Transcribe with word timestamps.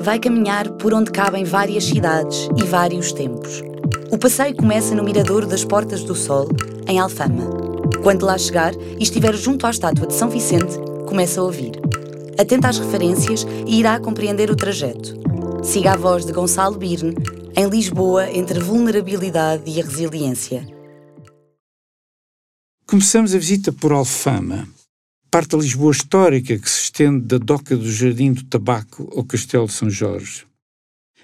vai 0.00 0.18
caminhar 0.18 0.70
por 0.72 0.94
onde 0.94 1.10
cabem 1.10 1.44
várias 1.44 1.84
cidades 1.84 2.48
e 2.56 2.64
vários 2.64 3.12
tempos. 3.12 3.62
O 4.10 4.16
passeio 4.16 4.56
começa 4.56 4.94
no 4.94 5.04
Miradouro 5.04 5.46
das 5.46 5.62
Portas 5.62 6.02
do 6.02 6.14
Sol, 6.14 6.48
em 6.88 6.98
Alfama. 6.98 7.44
Quando 8.02 8.24
lá 8.24 8.38
chegar 8.38 8.74
e 8.74 9.02
estiver 9.02 9.36
junto 9.36 9.66
à 9.66 9.70
estátua 9.70 10.06
de 10.06 10.14
São 10.14 10.30
Vicente, 10.30 10.78
começa 11.06 11.40
a 11.40 11.44
ouvir. 11.44 11.72
Atenta 12.38 12.68
às 12.68 12.78
referências 12.78 13.46
e 13.66 13.78
irá 13.78 14.00
compreender 14.00 14.50
o 14.50 14.56
trajeto. 14.56 15.14
Siga 15.62 15.92
a 15.92 15.96
voz 15.96 16.24
de 16.24 16.32
Gonçalo 16.32 16.78
Birne, 16.78 17.14
em 17.54 17.68
Lisboa, 17.68 18.30
entre 18.30 18.58
vulnerabilidade 18.58 19.64
e 19.66 19.80
a 19.80 19.84
resiliência. 19.84 20.66
Começamos 22.86 23.34
a 23.34 23.38
visita 23.38 23.70
por 23.70 23.92
Alfama, 23.92 24.66
parte 25.30 25.50
da 25.50 25.58
Lisboa 25.58 25.92
histórica 25.92 26.58
que 26.58 26.70
se 26.70 26.79
estende 26.90 27.20
da 27.20 27.38
Doca 27.38 27.76
do 27.76 27.90
Jardim 27.90 28.32
do 28.32 28.44
Tabaco 28.44 29.08
ao 29.14 29.24
Castelo 29.24 29.66
de 29.66 29.72
São 29.72 29.88
Jorge. 29.88 30.44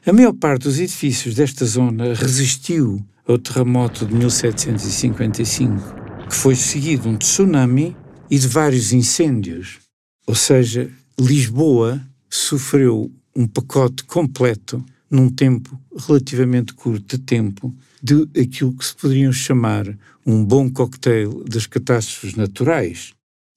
A 0.07 0.13
maior 0.13 0.33
parte 0.33 0.63
dos 0.63 0.79
edifícios 0.79 1.35
desta 1.35 1.67
zona 1.67 2.15
resistiu 2.15 3.05
ao 3.27 3.37
terremoto 3.37 4.07
de 4.07 4.15
1755, 4.15 5.95
que 6.29 6.35
foi 6.35 6.55
seguido 6.55 7.09
um 7.09 7.17
tsunami 7.17 7.97
e 8.31 8.39
de 8.39 8.47
vários 8.47 8.93
incêndios. 8.93 9.81
Ou 10.27 10.37
seja, 10.37 10.89
Lisboa 11.19 12.01
sofreu 12.31 13.11
um 13.35 13.49
pacote 13.49 14.05
completo 14.05 14.85
num 15.11 15.29
tempo 15.29 15.81
relativamente 16.07 16.75
curto 16.75 17.17
de 17.17 17.23
tempo 17.23 17.75
de 18.01 18.29
aquilo 18.41 18.73
que 18.73 18.85
se 18.85 18.95
poderiam 18.95 19.33
chamar 19.33 19.87
um 20.25 20.45
bom 20.45 20.71
cocktail 20.71 21.43
das 21.45 21.67
catástrofes 21.67 22.35
naturais 22.35 23.16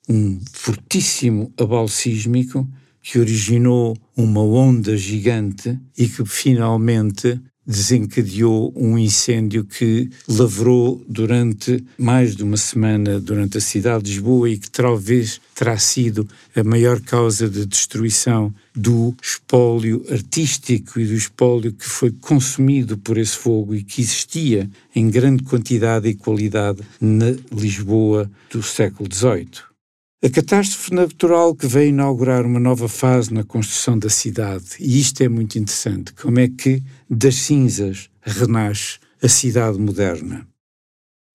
um 0.09 0.39
fortíssimo 0.51 1.53
abalo 1.55 1.87
sísmico 1.87 2.67
que 3.01 3.19
originou 3.19 3.95
uma 4.17 4.41
onda 4.41 4.97
gigante 4.97 5.79
e 5.97 6.07
que 6.07 6.25
finalmente 6.25 7.39
desencadeou 7.65 8.73
um 8.75 8.97
incêndio 8.97 9.63
que 9.63 10.09
lavrou 10.27 11.05
durante 11.07 11.83
mais 11.99 12.35
de 12.35 12.43
uma 12.43 12.57
semana 12.57 13.19
durante 13.19 13.59
a 13.59 13.61
cidade 13.61 14.05
de 14.05 14.11
Lisboa 14.13 14.49
e 14.49 14.57
que 14.57 14.71
talvez 14.71 15.39
terá 15.53 15.77
sido 15.77 16.27
a 16.55 16.63
maior 16.63 16.99
causa 16.99 17.47
de 17.47 17.67
destruição 17.67 18.51
do 18.75 19.13
espólio 19.21 20.03
artístico 20.09 20.99
e 20.99 21.05
do 21.05 21.13
espólio 21.13 21.71
que 21.71 21.85
foi 21.85 22.11
consumido 22.11 22.97
por 22.97 23.19
esse 23.19 23.37
fogo 23.37 23.75
e 23.75 23.83
que 23.83 24.01
existia 24.01 24.67
em 24.95 25.07
grande 25.07 25.43
quantidade 25.43 26.07
e 26.09 26.15
qualidade 26.15 26.81
na 26.99 27.35
Lisboa 27.51 28.29
do 28.49 28.63
século 28.63 29.07
XVIII. 29.13 29.68
A 30.21 30.29
catástrofe 30.29 30.93
natural 30.93 31.55
que 31.55 31.65
veio 31.65 31.91
inaugurar 31.91 32.45
uma 32.45 32.59
nova 32.59 32.89
fase 32.89 33.33
na 33.33 33.41
construção 33.41 33.97
da 33.97 34.09
cidade, 34.09 34.65
e 34.77 34.99
isto 34.99 35.23
é 35.23 35.29
muito 35.29 35.57
interessante, 35.57 36.11
como 36.11 36.41
é 36.41 36.49
que 36.49 36.83
das 37.09 37.35
cinzas 37.35 38.09
renasce 38.21 38.99
a 39.23 39.29
cidade 39.29 39.79
moderna. 39.79 40.45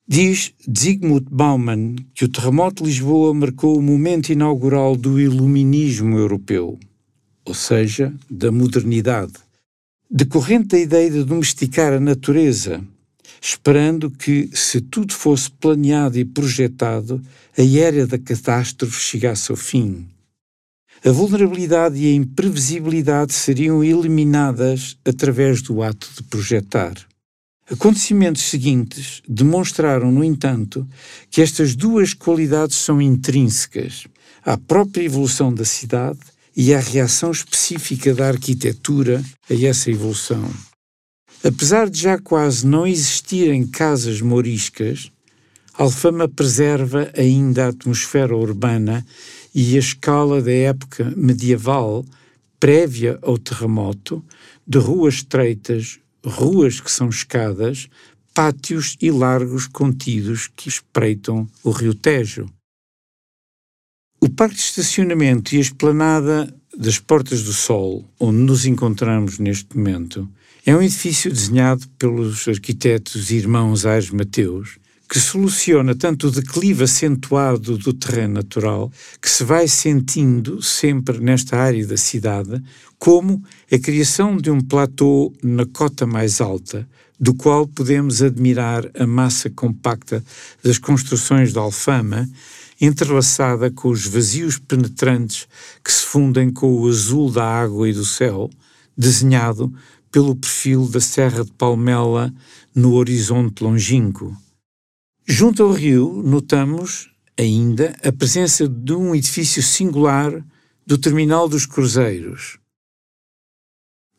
Diz 0.07 0.53
Zygmunt 0.71 1.27
Bauman 1.31 1.97
que 2.15 2.27
o 2.27 2.29
terremoto 2.29 2.83
de 2.83 2.91
Lisboa 2.91 3.33
marcou 3.33 3.79
o 3.79 3.83
momento 3.83 4.29
inaugural 4.29 4.95
do 4.97 5.19
iluminismo 5.19 6.19
europeu, 6.19 6.79
ou 7.43 7.55
seja, 7.55 8.15
da 8.29 8.53
modernidade, 8.53 9.33
decorrente 10.11 10.69
da 10.69 10.79
ideia 10.79 11.11
de 11.11 11.25
domesticar 11.25 11.95
a 11.95 12.01
natureza, 12.01 12.85
esperando 13.41 14.11
que, 14.11 14.50
se 14.53 14.80
tudo 14.80 15.12
fosse 15.12 15.50
planeado 15.50 16.19
e 16.19 16.25
projetado, 16.25 17.22
a 17.56 17.62
era 17.62 18.06
da 18.06 18.19
catástrofe 18.19 19.00
chegasse 19.00 19.50
ao 19.50 19.56
fim. 19.56 20.08
A 21.05 21.11
vulnerabilidade 21.11 21.98
e 21.98 22.06
a 22.06 22.14
imprevisibilidade 22.14 23.34
seriam 23.34 23.84
eliminadas 23.84 24.97
através 25.05 25.61
do 25.61 25.83
ato 25.83 26.08
de 26.17 26.22
projetar. 26.22 26.95
Acontecimentos 27.70 28.42
seguintes 28.42 29.23
demonstraram, 29.29 30.11
no 30.11 30.23
entanto, 30.23 30.86
que 31.30 31.42
estas 31.42 31.74
duas 31.74 32.13
qualidades 32.14 32.77
são 32.77 33.01
intrínsecas 33.01 34.07
à 34.42 34.57
própria 34.57 35.02
evolução 35.02 35.52
da 35.52 35.64
cidade 35.64 36.20
e 36.57 36.73
à 36.73 36.79
reação 36.79 37.30
específica 37.30 38.14
da 38.14 38.29
arquitetura 38.29 39.23
a 39.51 39.55
essa 39.55 39.90
evolução. 39.90 40.48
Apesar 41.45 41.91
de 41.91 42.01
já 42.01 42.19
quase 42.19 42.67
não 42.67 42.87
existirem 42.87 43.67
casas 43.67 44.23
moriscas, 44.23 45.13
Alfama 45.75 46.27
preserva 46.27 47.13
ainda 47.15 47.67
a 47.67 47.69
atmosfera 47.69 48.35
urbana 48.35 49.05
e 49.55 49.77
a 49.77 49.79
escala 49.79 50.41
da 50.41 50.51
época 50.51 51.13
medieval 51.15 52.03
prévia 52.59 53.19
ao 53.21 53.37
terremoto, 53.37 54.25
de 54.67 54.79
ruas 54.79 55.17
estreitas, 55.17 56.01
ruas 56.25 56.81
que 56.81 56.91
são 56.91 57.11
escadas, 57.11 57.89
pátios 58.33 58.97
e 58.99 59.11
largos 59.11 59.67
contidos 59.67 60.49
que 60.57 60.71
espreitam 60.71 61.47
o 61.63 61.71
rio 61.71 61.95
Tejo. 61.95 62.47
O 64.19 64.31
parque 64.31 64.55
de 64.55 64.63
estacionamento 64.63 65.55
e 65.55 65.59
a 65.59 65.61
esplanada 65.61 66.57
das 66.75 66.99
Portas 66.99 67.43
do 67.43 67.53
Sol, 67.53 68.09
onde 68.19 68.39
nos 68.39 68.65
encontramos 68.65 69.39
neste 69.39 69.77
momento, 69.77 70.27
é 70.67 70.75
um 70.75 70.80
edifício 70.80 71.30
desenhado 71.30 71.86
pelos 71.98 72.48
arquitetos 72.48 73.30
irmãos 73.30 73.85
Aires 73.85 74.08
Mateus, 74.08 74.79
que 75.07 75.20
soluciona 75.20 75.95
tanto 75.95 76.29
o 76.29 76.30
declive 76.30 76.85
acentuado 76.85 77.77
do 77.77 77.92
terreno 77.92 78.35
natural, 78.35 78.91
que 79.20 79.29
se 79.29 79.45
vai 79.45 79.69
sentindo 79.69 80.63
sempre 80.63 81.19
nesta 81.20 81.58
área 81.58 81.86
da 81.86 81.98
cidade, 81.98 82.63
como 82.98 83.45
a 83.70 83.79
criação 83.79 84.39
de 84.39 84.51
um 84.51 84.58
platô 84.58 85.35
na 85.42 85.67
cota 85.67 86.07
mais 86.07 86.41
alta, 86.41 86.89
do 87.20 87.35
qual 87.35 87.67
podemos 87.67 88.23
admirar 88.23 88.91
a 88.98 89.07
massa 89.07 89.51
compacta 89.51 90.25
das 90.63 90.79
construções 90.79 91.52
da 91.52 91.61
Alfama, 91.61 92.27
entrelaçada 92.81 93.70
com 93.70 93.91
os 93.91 94.07
vazios 94.07 94.58
penetrantes 94.58 95.46
que 95.85 95.92
se 95.92 96.07
fundem 96.07 96.51
com 96.51 96.73
o 96.73 96.89
azul 96.89 97.31
da 97.31 97.45
água 97.45 97.86
e 97.86 97.92
do 97.92 98.05
céu, 98.05 98.48
desenhado 98.96 99.73
pelo 100.14 100.36
perfil 100.36 100.86
da 100.86 101.01
Serra 101.01 101.45
de 101.45 101.51
Palmela 101.51 102.33
no 102.73 102.95
horizonte 102.95 103.64
longínquo. 103.64 104.33
Junto 105.27 105.64
ao 105.64 105.73
rio, 105.73 106.23
notamos 106.25 107.11
ainda 107.36 107.97
a 108.01 108.13
presença 108.13 108.69
de 108.69 108.92
um 108.92 109.13
edifício 109.13 109.61
singular 109.61 110.33
do 110.86 110.97
Terminal 110.97 111.48
dos 111.48 111.67
Cruzeiros. 111.67 112.61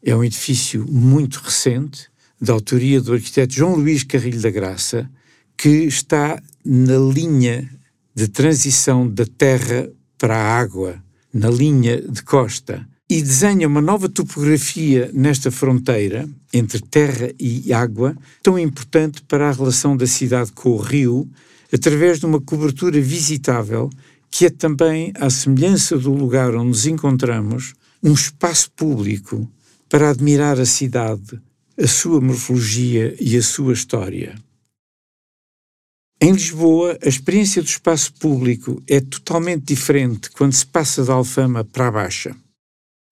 É 0.03 0.13
um 0.13 0.21
edifício 0.21 0.85
muito 0.85 1.37
recente, 1.37 2.09
da 2.41 2.51
autoria 2.51 2.99
do 2.99 3.13
arquiteto 3.13 3.53
João 3.53 3.75
Luís 3.75 4.03
Carrilho 4.03 4.41
da 4.41 4.51
Graça, 4.51 5.09
que 5.55 5.85
está 5.85 6.43
na 6.65 6.97
linha 6.97 7.73
de 8.13 8.27
transição 8.27 9.09
da 9.09 9.25
terra 9.25 9.89
para 10.17 10.35
a 10.35 10.59
água, 10.59 11.01
na 11.33 11.49
linha 11.49 12.01
de 12.01 12.21
costa 12.21 12.85
e 13.09 13.21
desenha 13.21 13.67
uma 13.67 13.81
nova 13.81 14.09
topografia 14.09 15.11
nesta 15.13 15.51
fronteira 15.51 16.27
entre 16.51 16.79
terra 16.81 17.31
e 17.39 17.71
água, 17.71 18.17
tão 18.41 18.57
importante 18.57 19.21
para 19.23 19.47
a 19.47 19.51
relação 19.51 19.95
da 19.95 20.07
cidade 20.07 20.51
com 20.51 20.71
o 20.71 20.77
rio, 20.77 21.29
através 21.71 22.19
de 22.19 22.25
uma 22.25 22.41
cobertura 22.41 22.99
visitável 22.99 23.89
que 24.31 24.47
é 24.47 24.49
também, 24.49 25.13
à 25.15 25.29
semelhança 25.29 25.97
do 25.97 26.11
lugar 26.11 26.55
onde 26.55 26.67
nos 26.67 26.85
encontramos, 26.85 27.73
um 28.03 28.13
espaço 28.13 28.69
público 28.71 29.49
para 29.87 30.09
admirar 30.09 30.59
a 30.59 30.65
cidade, 30.65 31.39
a 31.79 31.87
sua 31.87 32.19
morfologia 32.19 33.15
e 33.19 33.37
a 33.37 33.41
sua 33.41 33.71
história. 33.71 34.35
Em 36.19 36.31
Lisboa, 36.31 36.97
a 37.01 37.07
experiência 37.07 37.61
do 37.61 37.67
espaço 37.67 38.11
público 38.13 38.81
é 38.87 38.99
totalmente 38.99 39.65
diferente 39.65 40.29
quando 40.31 40.53
se 40.53 40.65
passa 40.65 41.05
da 41.05 41.13
Alfama 41.13 41.63
para 41.63 41.87
a 41.87 41.91
Baixa 41.91 42.35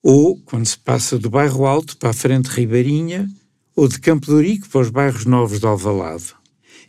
ou 0.04 0.38
quando 0.44 0.66
se 0.66 0.78
passa 0.78 1.18
do 1.18 1.30
bairro 1.30 1.66
Alto 1.66 1.96
para 1.96 2.10
a 2.10 2.14
frente 2.14 2.48
Ribeirinha, 2.48 3.30
ou 3.74 3.88
de 3.88 4.00
Campo 4.00 4.28
de 4.28 4.34
Ourique 4.34 4.68
para 4.68 4.82
os 4.82 4.90
bairros 4.90 5.26
novos 5.26 5.60
de 5.60 5.66
Alvalade. 5.66 6.36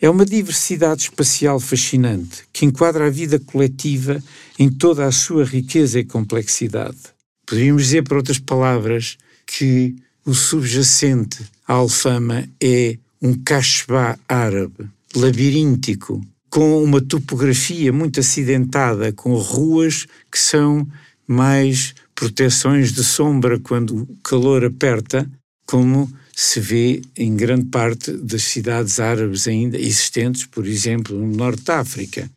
É 0.00 0.10
uma 0.10 0.26
diversidade 0.26 1.04
espacial 1.04 1.60
fascinante 1.60 2.42
que 2.52 2.66
enquadra 2.66 3.06
a 3.06 3.10
vida 3.10 3.38
coletiva 3.38 4.22
em 4.58 4.68
toda 4.68 5.06
a 5.06 5.12
sua 5.12 5.44
riqueza 5.44 6.00
e 6.00 6.04
complexidade. 6.04 6.98
Poderíamos 7.46 7.84
dizer, 7.84 8.02
por 8.02 8.16
outras 8.16 8.38
palavras, 8.38 9.16
que 9.46 9.94
o 10.26 10.34
subjacente 10.34 11.42
à 11.66 11.74
Alfama 11.74 12.48
é 12.60 12.98
um 13.22 13.34
cachebá 13.34 14.18
árabe, 14.28 14.88
labiríntico, 15.14 16.20
com 16.50 16.82
uma 16.82 17.00
topografia 17.00 17.92
muito 17.92 18.20
acidentada, 18.20 19.12
com 19.12 19.34
ruas 19.34 20.06
que 20.30 20.38
são 20.38 20.86
mais 21.26 21.94
proteções 22.14 22.92
de 22.92 23.02
sombra 23.02 23.58
quando 23.58 24.02
o 24.02 24.16
calor 24.22 24.64
aperta, 24.64 25.28
como 25.66 26.10
se 26.34 26.60
vê 26.60 27.02
em 27.16 27.36
grande 27.36 27.66
parte 27.66 28.12
das 28.12 28.42
cidades 28.44 28.98
árabes 28.98 29.46
ainda 29.46 29.78
existentes, 29.78 30.46
por 30.46 30.66
exemplo, 30.66 31.16
no 31.16 31.36
Norte 31.36 31.62
de 31.62 31.72
África. 31.72 32.30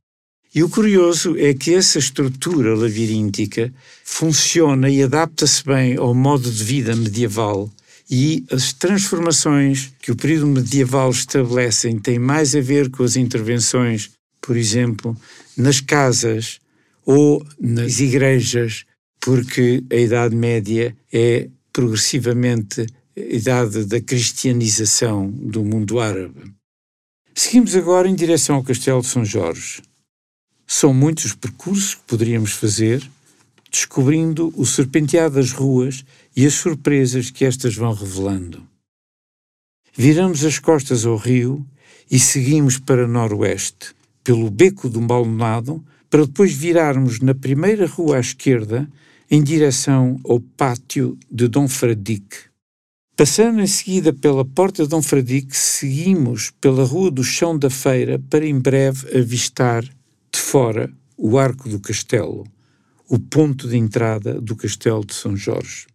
E 0.53 0.63
o 0.63 0.69
curioso 0.69 1.35
é 1.37 1.53
que 1.53 1.73
essa 1.73 1.99
estrutura 1.99 2.75
labiríntica 2.75 3.71
funciona 4.03 4.89
e 4.89 5.03
adapta-se 5.03 5.63
bem 5.63 5.97
ao 5.97 6.15
modo 6.15 6.49
de 6.49 6.63
vida 6.63 6.95
medieval 6.95 7.69
e 8.09 8.45
as 8.51 8.71
transformações 8.71 9.91
que 10.01 10.11
o 10.11 10.15
período 10.15 10.47
medieval 10.47 11.11
estabelecem 11.11 11.99
têm 11.99 12.17
mais 12.17 12.55
a 12.55 12.61
ver 12.61 12.89
com 12.89 13.03
as 13.03 13.15
intervenções, 13.15 14.09
por 14.41 14.55
exemplo, 14.55 15.15
nas 15.57 15.81
casas 15.81 16.59
ou 17.05 17.45
nas 17.59 17.99
igrejas, 17.99 18.85
porque 19.27 19.83
a 19.91 19.95
Idade 19.97 20.33
Média 20.33 20.95
é 21.11 21.49
progressivamente 21.73 22.87
a 23.13 23.19
idade 23.19 23.83
da 23.83 23.99
cristianização 23.99 25.29
do 25.29 25.65
mundo 25.65 25.99
árabe. 25.99 26.53
Seguimos 27.35 27.75
agora 27.75 28.07
em 28.07 28.15
direção 28.15 28.55
ao 28.55 28.63
Castelo 28.63 29.01
de 29.01 29.07
São 29.07 29.25
Jorge. 29.25 29.81
São 30.65 30.93
muitos 30.93 31.25
os 31.25 31.33
percursos 31.33 31.95
que 31.95 32.03
poderíamos 32.07 32.53
fazer, 32.53 33.05
descobrindo 33.69 34.53
o 34.55 34.65
serpentear 34.65 35.29
das 35.29 35.51
ruas 35.51 36.05
e 36.33 36.45
as 36.45 36.53
surpresas 36.53 37.29
que 37.29 37.43
estas 37.43 37.75
vão 37.75 37.91
revelando. 37.91 38.65
Viramos 39.93 40.45
as 40.45 40.57
costas 40.57 41.05
ao 41.05 41.17
rio 41.17 41.67
e 42.09 42.17
seguimos 42.17 42.77
para 42.77 43.05
noroeste, 43.05 43.93
pelo 44.23 44.49
beco 44.49 44.87
do 44.87 45.01
Maldonado, 45.01 45.83
para 46.09 46.25
depois 46.25 46.53
virarmos 46.53 47.19
na 47.19 47.35
primeira 47.35 47.87
rua 47.87 48.15
à 48.15 48.19
esquerda 48.21 48.89
em 49.29 49.43
direção 49.43 50.19
ao 50.23 50.39
pátio 50.39 51.17
de 51.29 51.47
Dom 51.47 51.67
Fradique. 51.67 52.47
Passando 53.15 53.61
em 53.61 53.67
seguida 53.67 54.13
pela 54.13 54.45
porta 54.45 54.83
de 54.83 54.89
Dom 54.89 55.01
Fradique, 55.01 55.57
seguimos 55.57 56.51
pela 56.61 56.83
rua 56.83 57.09
do 57.09 57.23
Chão 57.23 57.57
da 57.57 57.69
Feira 57.69 58.19
para 58.29 58.45
em 58.45 58.59
breve 58.59 59.17
avistar 59.17 59.83
de 59.83 60.39
fora 60.39 60.89
o 61.17 61.37
arco 61.37 61.67
do 61.67 61.79
castelo, 61.79 62.45
o 63.09 63.17
ponto 63.17 63.67
de 63.67 63.75
entrada 63.75 64.39
do 64.39 64.55
castelo 64.55 65.03
de 65.03 65.15
São 65.15 65.35
Jorge. 65.35 65.87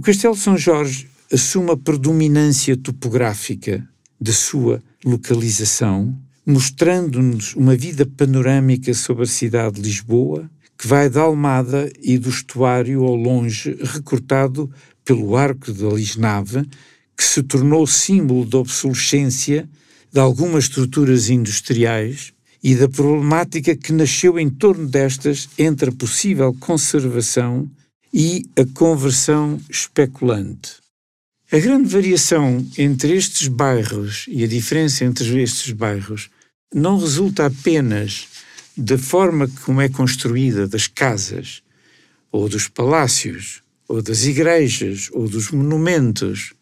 O 0.00 0.02
Castelo 0.02 0.32
de 0.32 0.40
São 0.40 0.56
Jorge 0.56 1.06
assume 1.30 1.72
a 1.72 1.76
predominância 1.76 2.74
topográfica 2.74 3.86
da 4.18 4.32
sua 4.32 4.82
localização, 5.04 6.18
mostrando-nos 6.46 7.54
uma 7.54 7.76
vida 7.76 8.06
panorâmica 8.06 8.94
sobre 8.94 9.24
a 9.24 9.26
cidade 9.26 9.74
de 9.74 9.82
Lisboa, 9.82 10.50
que 10.78 10.86
vai 10.86 11.10
da 11.10 11.20
Almada 11.20 11.92
e 12.02 12.16
do 12.16 12.30
estuário 12.30 13.04
ao 13.04 13.14
longe, 13.14 13.76
recortado 13.78 14.70
pelo 15.04 15.36
arco 15.36 15.70
da 15.70 15.88
Lisnave, 15.90 16.66
que 17.14 17.22
se 17.22 17.42
tornou 17.42 17.86
símbolo 17.86 18.46
da 18.46 18.56
obsolescência 18.56 19.68
de 20.10 20.18
algumas 20.18 20.64
estruturas 20.64 21.28
industriais 21.28 22.32
e 22.64 22.74
da 22.74 22.88
problemática 22.88 23.76
que 23.76 23.92
nasceu 23.92 24.38
em 24.38 24.48
torno 24.48 24.86
destas 24.86 25.46
entre 25.58 25.90
a 25.90 25.92
possível 25.92 26.56
conservação 26.58 27.70
e 28.12 28.44
a 28.56 28.64
conversão 28.74 29.60
especulante. 29.68 30.76
A 31.52 31.58
grande 31.58 31.88
variação 31.88 32.66
entre 32.78 33.12
estes 33.16 33.48
bairros 33.48 34.26
e 34.28 34.44
a 34.44 34.46
diferença 34.46 35.04
entre 35.04 35.42
estes 35.42 35.72
bairros 35.72 36.30
não 36.72 36.98
resulta 36.98 37.46
apenas 37.46 38.28
da 38.76 38.96
forma 38.96 39.48
como 39.64 39.80
é 39.80 39.88
construída 39.88 40.68
das 40.68 40.86
casas, 40.86 41.62
ou 42.30 42.48
dos 42.48 42.68
palácios, 42.68 43.62
ou 43.88 44.00
das 44.00 44.24
igrejas, 44.24 45.08
ou 45.12 45.28
dos 45.28 45.50
monumentos, 45.50 46.52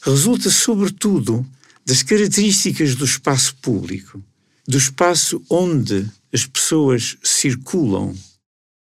resulta 0.00 0.48
sobretudo 0.48 1.46
das 1.84 2.02
características 2.02 2.94
do 2.94 3.04
espaço 3.04 3.54
público, 3.56 4.22
do 4.66 4.78
espaço 4.78 5.42
onde 5.50 6.08
as 6.32 6.46
pessoas 6.46 7.18
circulam. 7.22 8.14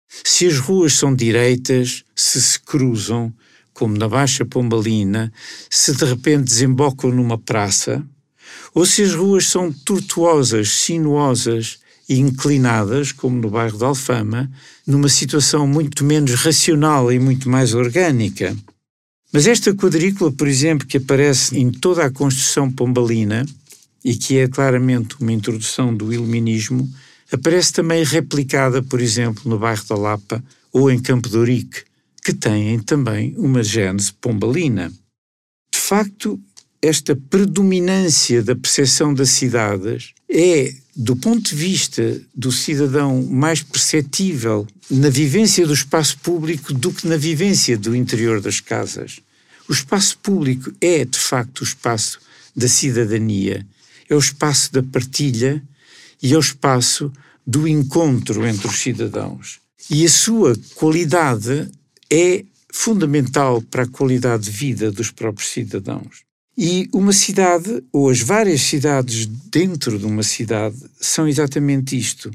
Se 0.09 0.47
as 0.47 0.57
ruas 0.57 0.93
são 0.93 1.13
direitas, 1.15 2.03
se 2.15 2.41
se 2.41 2.59
cruzam, 2.59 3.31
como 3.73 3.97
na 3.97 4.09
Baixa 4.09 4.43
Pombalina, 4.43 5.31
se 5.69 5.95
de 5.95 6.03
repente 6.03 6.43
desembocam 6.43 7.11
numa 7.11 7.37
praça, 7.37 8.03
ou 8.73 8.85
se 8.85 9.03
as 9.03 9.13
ruas 9.13 9.47
são 9.47 9.71
tortuosas, 9.71 10.69
sinuosas 10.69 11.79
e 12.09 12.19
inclinadas, 12.19 13.11
como 13.11 13.39
no 13.39 13.49
bairro 13.49 13.77
de 13.77 13.83
Alfama, 13.83 14.51
numa 14.85 15.07
situação 15.07 15.67
muito 15.67 16.03
menos 16.03 16.33
racional 16.33 17.11
e 17.11 17.19
muito 17.19 17.47
mais 17.47 17.73
orgânica. 17.73 18.55
Mas 19.31 19.45
esta 19.45 19.73
quadrícula, 19.75 20.31
por 20.31 20.47
exemplo, 20.47 20.87
que 20.87 20.97
aparece 20.97 21.57
em 21.57 21.71
toda 21.71 22.03
a 22.03 22.11
construção 22.11 22.71
pombalina 22.71 23.45
e 24.03 24.15
que 24.15 24.39
é 24.39 24.47
claramente 24.47 25.15
uma 25.19 25.31
introdução 25.31 25.95
do 25.95 26.11
iluminismo, 26.11 26.91
aparece 27.31 27.73
também 27.73 28.03
replicada, 28.03 28.81
por 28.81 28.99
exemplo, 29.01 29.49
no 29.49 29.59
bairro 29.59 29.85
da 29.87 29.95
Lapa 29.95 30.43
ou 30.71 30.89
em 30.89 30.99
Campo 30.99 31.29
de 31.29 31.37
Ourique, 31.37 31.83
que 32.23 32.33
têm 32.33 32.79
também 32.79 33.33
uma 33.37 33.63
gênese 33.63 34.13
pombalina. 34.13 34.91
De 35.71 35.79
facto, 35.79 36.39
esta 36.81 37.15
predominância 37.15 38.41
da 38.41 38.55
percepção 38.55 39.13
das 39.13 39.29
cidades 39.29 40.13
é, 40.29 40.73
do 40.95 41.15
ponto 41.15 41.49
de 41.49 41.55
vista 41.55 42.21
do 42.35 42.51
cidadão, 42.51 43.23
mais 43.23 43.61
perceptível 43.61 44.67
na 44.89 45.09
vivência 45.09 45.65
do 45.65 45.73
espaço 45.73 46.17
público 46.19 46.73
do 46.73 46.91
que 46.91 47.07
na 47.07 47.17
vivência 47.17 47.77
do 47.77 47.95
interior 47.95 48.41
das 48.41 48.59
casas. 48.59 49.19
O 49.67 49.73
espaço 49.73 50.17
público 50.17 50.71
é, 50.81 51.05
de 51.05 51.19
facto, 51.19 51.61
o 51.61 51.63
espaço 51.63 52.19
da 52.55 52.67
cidadania, 52.67 53.65
é 54.09 54.15
o 54.15 54.19
espaço 54.19 54.73
da 54.73 54.81
partilha 54.81 55.63
e 56.21 56.33
é 56.33 56.37
o 56.37 56.39
espaço 56.39 57.11
do 57.45 57.67
encontro 57.67 58.45
entre 58.45 58.67
os 58.67 58.79
cidadãos. 58.79 59.59
E 59.89 60.05
a 60.05 60.09
sua 60.09 60.55
qualidade 60.75 61.69
é 62.11 62.45
fundamental 62.71 63.61
para 63.61 63.83
a 63.83 63.87
qualidade 63.87 64.43
de 64.43 64.51
vida 64.51 64.91
dos 64.91 65.09
próprios 65.11 65.49
cidadãos. 65.49 66.23
E 66.57 66.89
uma 66.93 67.13
cidade, 67.13 67.83
ou 67.91 68.09
as 68.09 68.19
várias 68.19 68.61
cidades 68.61 69.25
dentro 69.25 69.97
de 69.97 70.05
uma 70.05 70.23
cidade, 70.23 70.77
são 70.99 71.27
exatamente 71.27 71.97
isto: 71.97 72.29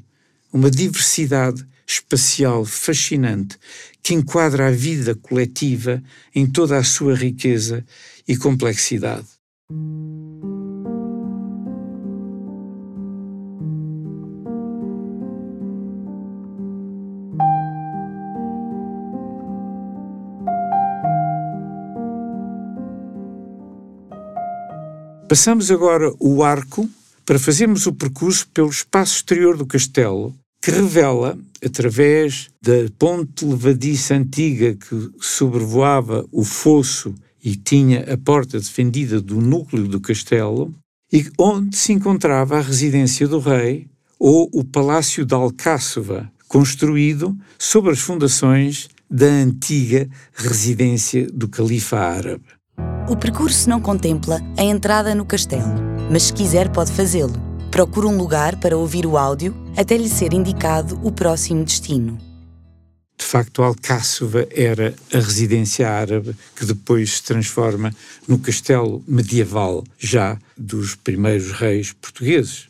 uma 0.52 0.70
diversidade 0.70 1.64
espacial 1.86 2.64
fascinante 2.64 3.58
que 4.02 4.14
enquadra 4.14 4.68
a 4.68 4.70
vida 4.70 5.14
coletiva 5.14 6.02
em 6.34 6.46
toda 6.46 6.78
a 6.78 6.84
sua 6.84 7.14
riqueza 7.14 7.84
e 8.26 8.36
complexidade. 8.36 9.26
Passamos 25.28 25.70
agora 25.70 26.12
o 26.20 26.42
arco 26.42 26.88
para 27.24 27.38
fazermos 27.38 27.86
o 27.86 27.94
percurso 27.94 28.46
pelo 28.52 28.68
espaço 28.68 29.16
exterior 29.16 29.56
do 29.56 29.64
castelo, 29.64 30.34
que 30.60 30.70
revela, 30.70 31.38
através 31.64 32.50
da 32.60 32.72
ponte 32.98 33.44
levadiça 33.44 34.14
antiga 34.14 34.74
que 34.74 35.10
sobrevoava 35.18 36.26
o 36.30 36.44
fosso 36.44 37.14
e 37.42 37.56
tinha 37.56 38.00
a 38.12 38.18
porta 38.18 38.58
defendida 38.58 39.18
do 39.18 39.40
núcleo 39.40 39.88
do 39.88 39.98
castelo, 39.98 40.72
e 41.10 41.26
onde 41.38 41.74
se 41.76 41.92
encontrava 41.92 42.58
a 42.58 42.62
residência 42.62 43.26
do 43.26 43.38
rei 43.38 43.86
ou 44.18 44.50
o 44.52 44.62
Palácio 44.62 45.24
de 45.24 45.34
Alcáçova, 45.34 46.30
construído 46.46 47.34
sobre 47.58 47.92
as 47.92 47.98
fundações 47.98 48.88
da 49.10 49.26
antiga 49.26 50.08
residência 50.34 51.26
do 51.32 51.48
califa 51.48 51.98
árabe. 51.98 52.44
O 53.06 53.14
percurso 53.14 53.68
não 53.68 53.82
contempla 53.82 54.40
a 54.56 54.62
entrada 54.62 55.14
no 55.14 55.26
castelo, 55.26 55.74
mas 56.10 56.22
se 56.22 56.32
quiser 56.32 56.72
pode 56.72 56.90
fazê-lo. 56.90 57.34
Procure 57.70 58.06
um 58.06 58.16
lugar 58.16 58.56
para 58.56 58.78
ouvir 58.78 59.04
o 59.04 59.18
áudio 59.18 59.54
até 59.76 59.94
lhe 59.94 60.08
ser 60.08 60.32
indicado 60.32 60.98
o 61.02 61.12
próximo 61.12 61.62
destino. 61.66 62.18
De 63.18 63.26
facto, 63.26 63.62
Alcáçova 63.62 64.48
era 64.50 64.94
a 65.12 65.18
residência 65.18 65.86
árabe 65.86 66.34
que 66.56 66.64
depois 66.64 67.16
se 67.16 67.22
transforma 67.24 67.94
no 68.26 68.38
castelo 68.38 69.04
medieval 69.06 69.84
já 69.98 70.38
dos 70.56 70.94
primeiros 70.94 71.52
reis 71.52 71.92
portugueses. 71.92 72.68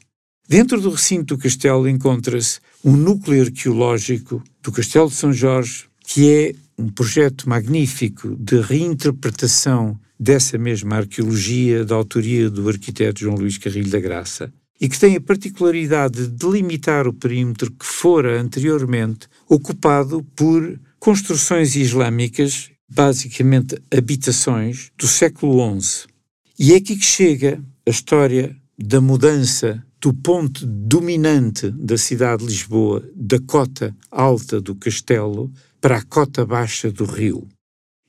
Dentro 0.49 0.81
do 0.81 0.91
recinto 0.91 1.37
do 1.37 1.43
castelo 1.43 1.89
encontra-se 1.89 2.59
um 2.85 2.97
núcleo 2.97 3.45
arqueológico 3.45 4.43
do 4.61 4.73
Castelo 4.73 5.09
de 5.09 5.15
São 5.15 5.33
Jorge, 5.33 5.85
que 6.05 6.29
é 6.29 6.55
um 6.77 6.89
projeto 6.89 7.49
magnífico 7.49 8.35
de 8.37 8.61
reinterpretação 8.61 9.97
dessa 10.19 10.57
mesma 10.59 10.97
arqueologia 10.97 11.85
da 11.85 11.95
autoria 11.95 12.49
do 12.49 12.69
arquiteto 12.69 13.21
João 13.21 13.37
Luís 13.37 13.59
Carrilho 13.59 13.91
da 13.91 14.01
Graça 14.01 14.53
e 14.81 14.89
que 14.89 14.99
tem 14.99 15.17
a 15.17 15.21
particularidade 15.21 16.27
de 16.27 16.29
delimitar 16.29 17.07
o 17.07 17.13
perímetro 17.13 17.71
que 17.71 17.87
fora 17.87 18.41
anteriormente 18.41 19.29
ocupado 19.49 20.23
por 20.35 20.79
construções 20.99 21.77
islâmicas, 21.77 22.71
basicamente 22.89 23.77
habitações 23.91 24.91
do 24.99 25.07
século 25.07 25.81
XI. 25.81 26.07
E 26.59 26.73
é 26.73 26.77
aqui 26.77 26.97
que 26.97 27.05
chega 27.05 27.63
a 27.87 27.91
história 27.91 28.57
da 28.79 29.01
mudança 29.01 29.85
do 30.01 30.13
ponto 30.13 30.67
dominante 30.67 31.71
da 31.71 31.97
cidade 31.97 32.43
de 32.43 32.51
Lisboa, 32.51 33.03
da 33.17 33.39
cota 33.41 33.97
alta 34.11 34.61
do 34.61 34.75
castelo, 34.75 35.51
para 35.81 35.97
a 35.97 36.03
cota 36.03 36.45
baixa 36.45 36.91
do 36.91 37.05
rio. 37.05 37.49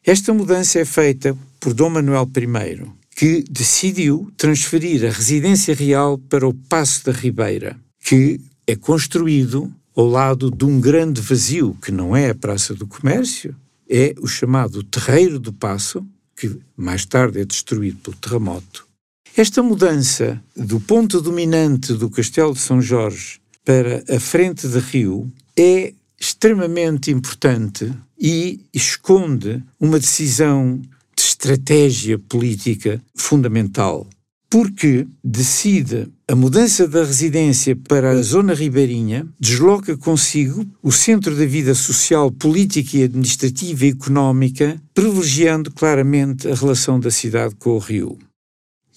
Esta 0.07 0.31
mudança 0.31 0.77
é 0.77 0.85
feita 0.85 1.35
por 1.59 1.73
Dom 1.73 1.89
Manuel 1.89 2.29
I, 2.37 2.85
que 3.15 3.43
decidiu 3.49 4.31
transferir 4.37 5.03
a 5.03 5.09
residência 5.09 5.73
real 5.73 6.19
para 6.19 6.47
o 6.47 6.53
Passo 6.53 7.05
da 7.05 7.11
Ribeira, 7.11 7.75
que 8.03 8.39
é 8.67 8.75
construído 8.75 9.73
ao 9.95 10.05
lado 10.05 10.51
de 10.51 10.63
um 10.63 10.79
grande 10.79 11.19
vazio, 11.21 11.75
que 11.81 11.91
não 11.91 12.15
é 12.15 12.29
a 12.29 12.35
Praça 12.35 12.75
do 12.75 12.85
Comércio, 12.85 13.55
é 13.89 14.13
o 14.19 14.27
chamado 14.27 14.83
Terreiro 14.83 15.39
do 15.39 15.51
Passo, 15.51 16.05
que 16.35 16.55
mais 16.77 17.03
tarde 17.03 17.39
é 17.39 17.45
destruído 17.45 17.97
pelo 17.97 18.15
terremoto. 18.17 18.87
Esta 19.35 19.63
mudança 19.63 20.39
do 20.55 20.79
ponto 20.79 21.19
dominante 21.19 21.93
do 21.93 22.11
Castelo 22.11 22.53
de 22.53 22.59
São 22.59 22.79
Jorge 22.79 23.39
para 23.65 24.03
a 24.07 24.19
frente 24.19 24.67
de 24.67 24.77
Rio 24.77 25.31
é 25.57 25.95
extremamente 26.19 27.09
importante 27.09 27.91
e 28.19 28.61
esconde 28.73 29.63
uma 29.79 29.99
decisão 29.99 30.81
de 31.15 31.21
estratégia 31.23 32.17
política 32.17 33.01
fundamental, 33.15 34.07
porque 34.49 35.07
decide 35.23 36.07
a 36.27 36.35
mudança 36.35 36.87
da 36.87 37.03
residência 37.03 37.75
para 37.75 38.11
a 38.11 38.21
zona 38.21 38.53
ribeirinha, 38.53 39.27
desloca 39.39 39.95
consigo 39.95 40.65
o 40.81 40.91
centro 40.91 41.35
da 41.35 41.45
vida 41.45 41.75
social, 41.75 42.31
política 42.31 42.97
e 42.97 43.03
administrativa 43.03 43.85
e 43.85 43.89
económica, 43.89 44.81
privilegiando 44.93 45.71
claramente 45.71 46.47
a 46.47 46.55
relação 46.55 46.99
da 46.99 47.11
cidade 47.11 47.55
com 47.55 47.71
o 47.71 47.79
rio. 47.79 48.17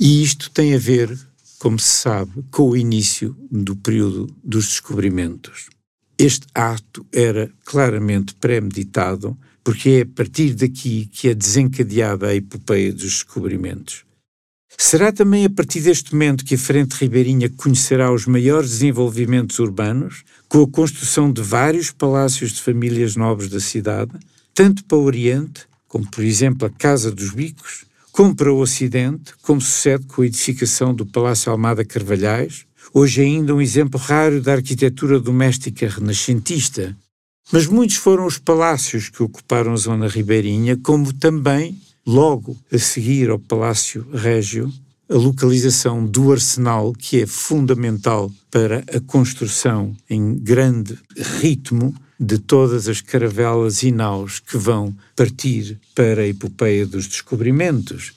E 0.01 0.23
isto 0.23 0.51
tem 0.51 0.75
a 0.75 0.79
ver, 0.79 1.19
como 1.59 1.79
se 1.79 1.89
sabe, 1.89 2.33
com 2.51 2.71
o 2.71 2.77
início 2.77 3.37
do 3.51 3.75
período 3.77 4.35
dos 4.43 4.69
descobrimentos. 4.69 5.67
Este 6.19 6.47
ato 6.53 7.07
era 7.13 7.49
claramente 7.65 8.35
premeditado, 8.35 9.39
porque 9.63 9.91
é 9.91 10.01
a 10.01 10.07
partir 10.07 10.53
daqui 10.55 11.07
que 11.07 11.29
é 11.29 11.35
desencadeada 11.35 12.27
a 12.27 12.35
epopeia 12.35 12.93
dos 12.93 13.03
descobrimentos. 13.03 14.05
Será 14.77 15.13
também 15.13 15.45
a 15.45 15.51
partir 15.51 15.81
deste 15.81 16.13
momento 16.13 16.45
que 16.45 16.57
a 16.57 16.59
Frente 16.59 16.95
Ribeirinha 16.95 17.49
conhecerá 17.49 18.13
os 18.13 18.27
maiores 18.27 18.71
desenvolvimentos 18.71 19.59
urbanos, 19.61 20.25
com 20.49 20.63
a 20.63 20.69
construção 20.69 21.33
de 21.33 21.41
vários 21.41 21.91
palácios 21.93 22.53
de 22.53 22.63
famílias 22.63 23.15
nobres 23.15 23.49
da 23.49 23.61
cidade, 23.61 24.13
tanto 24.53 24.85
para 24.85 24.99
o 24.99 25.05
Oriente, 25.05 25.67
como 25.87 26.09
por 26.11 26.25
exemplo 26.25 26.67
a 26.67 26.71
Casa 26.71 27.13
dos 27.13 27.31
Bicos, 27.31 27.85
como 28.11 28.35
para 28.35 28.53
o 28.53 28.59
Ocidente, 28.59 29.35
como 29.43 29.61
sucede 29.61 30.07
com 30.07 30.23
a 30.23 30.27
edificação 30.27 30.93
do 30.93 31.07
Palácio 31.07 31.53
Almada 31.53 31.85
Carvalhais, 31.85 32.67
hoje 32.93 33.23
ainda 33.23 33.55
um 33.55 33.61
exemplo 33.61 33.99
raro 33.99 34.41
da 34.41 34.55
arquitetura 34.55 35.21
doméstica 35.21 35.89
renascentista. 35.89 36.97
Mas 37.53 37.67
muitos 37.67 37.97
foram 37.97 38.27
os 38.27 38.39
palácios 38.39 39.09
que 39.09 39.23
ocuparam 39.23 39.73
a 39.73 39.77
zona 39.77 40.09
ribeirinha, 40.09 40.77
como 40.77 41.13
também 41.13 41.79
Logo 42.09 42.57
a 42.73 42.79
seguir 42.79 43.29
ao 43.29 43.39
Palácio 43.39 44.09
Régio, 44.15 44.73
a 45.11 45.15
localização 45.15 46.07
do 46.07 46.33
arsenal, 46.33 46.95
que 46.95 47.21
é 47.21 47.27
fundamental 47.27 48.33
para 48.51 48.83
a 48.95 48.99
construção 48.99 49.95
em 50.09 50.35
grande 50.39 50.99
ritmo 51.39 51.95
de 52.19 52.39
todas 52.39 52.89
as 52.89 53.03
caravelas 53.03 53.83
e 53.83 53.93
naus 53.93 54.41
que 54.41 54.57
vão 54.57 54.97
partir 55.15 55.79
para 55.95 56.23
a 56.23 56.27
epopeia 56.27 56.87
dos 56.87 57.07
descobrimentos. 57.07 58.15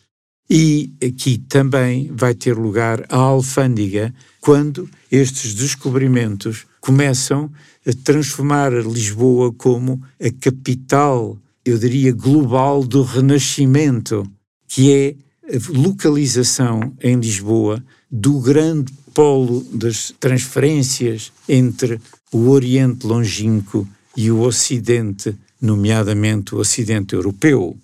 E 0.49 0.93
aqui 1.05 1.37
também 1.37 2.09
vai 2.13 2.33
ter 2.33 2.57
lugar 2.57 3.03
a 3.09 3.17
alfândega, 3.17 4.15
quando 4.41 4.89
estes 5.09 5.53
descobrimentos 5.53 6.65
começam 6.81 7.49
a 7.87 7.93
transformar 8.03 8.73
Lisboa 8.73 9.53
como 9.53 10.01
a 10.19 10.29
capital 10.31 11.37
eu 11.63 11.77
diria, 11.77 12.11
global 12.11 12.83
do 12.83 13.03
Renascimento, 13.03 14.29
que 14.67 14.91
é 14.91 15.15
a 15.55 15.79
localização 15.79 16.93
em 17.01 17.15
Lisboa 17.19 17.83
do 18.09 18.39
grande 18.39 18.91
polo 19.13 19.63
das 19.71 20.13
transferências 20.19 21.31
entre 21.47 21.99
o 22.31 22.49
Oriente 22.49 23.05
longínquo 23.05 23.87
e 24.15 24.31
o 24.31 24.41
Ocidente, 24.41 25.35
nomeadamente 25.61 26.55
o 26.55 26.59
Ocidente 26.59 27.13
europeu. 27.13 27.77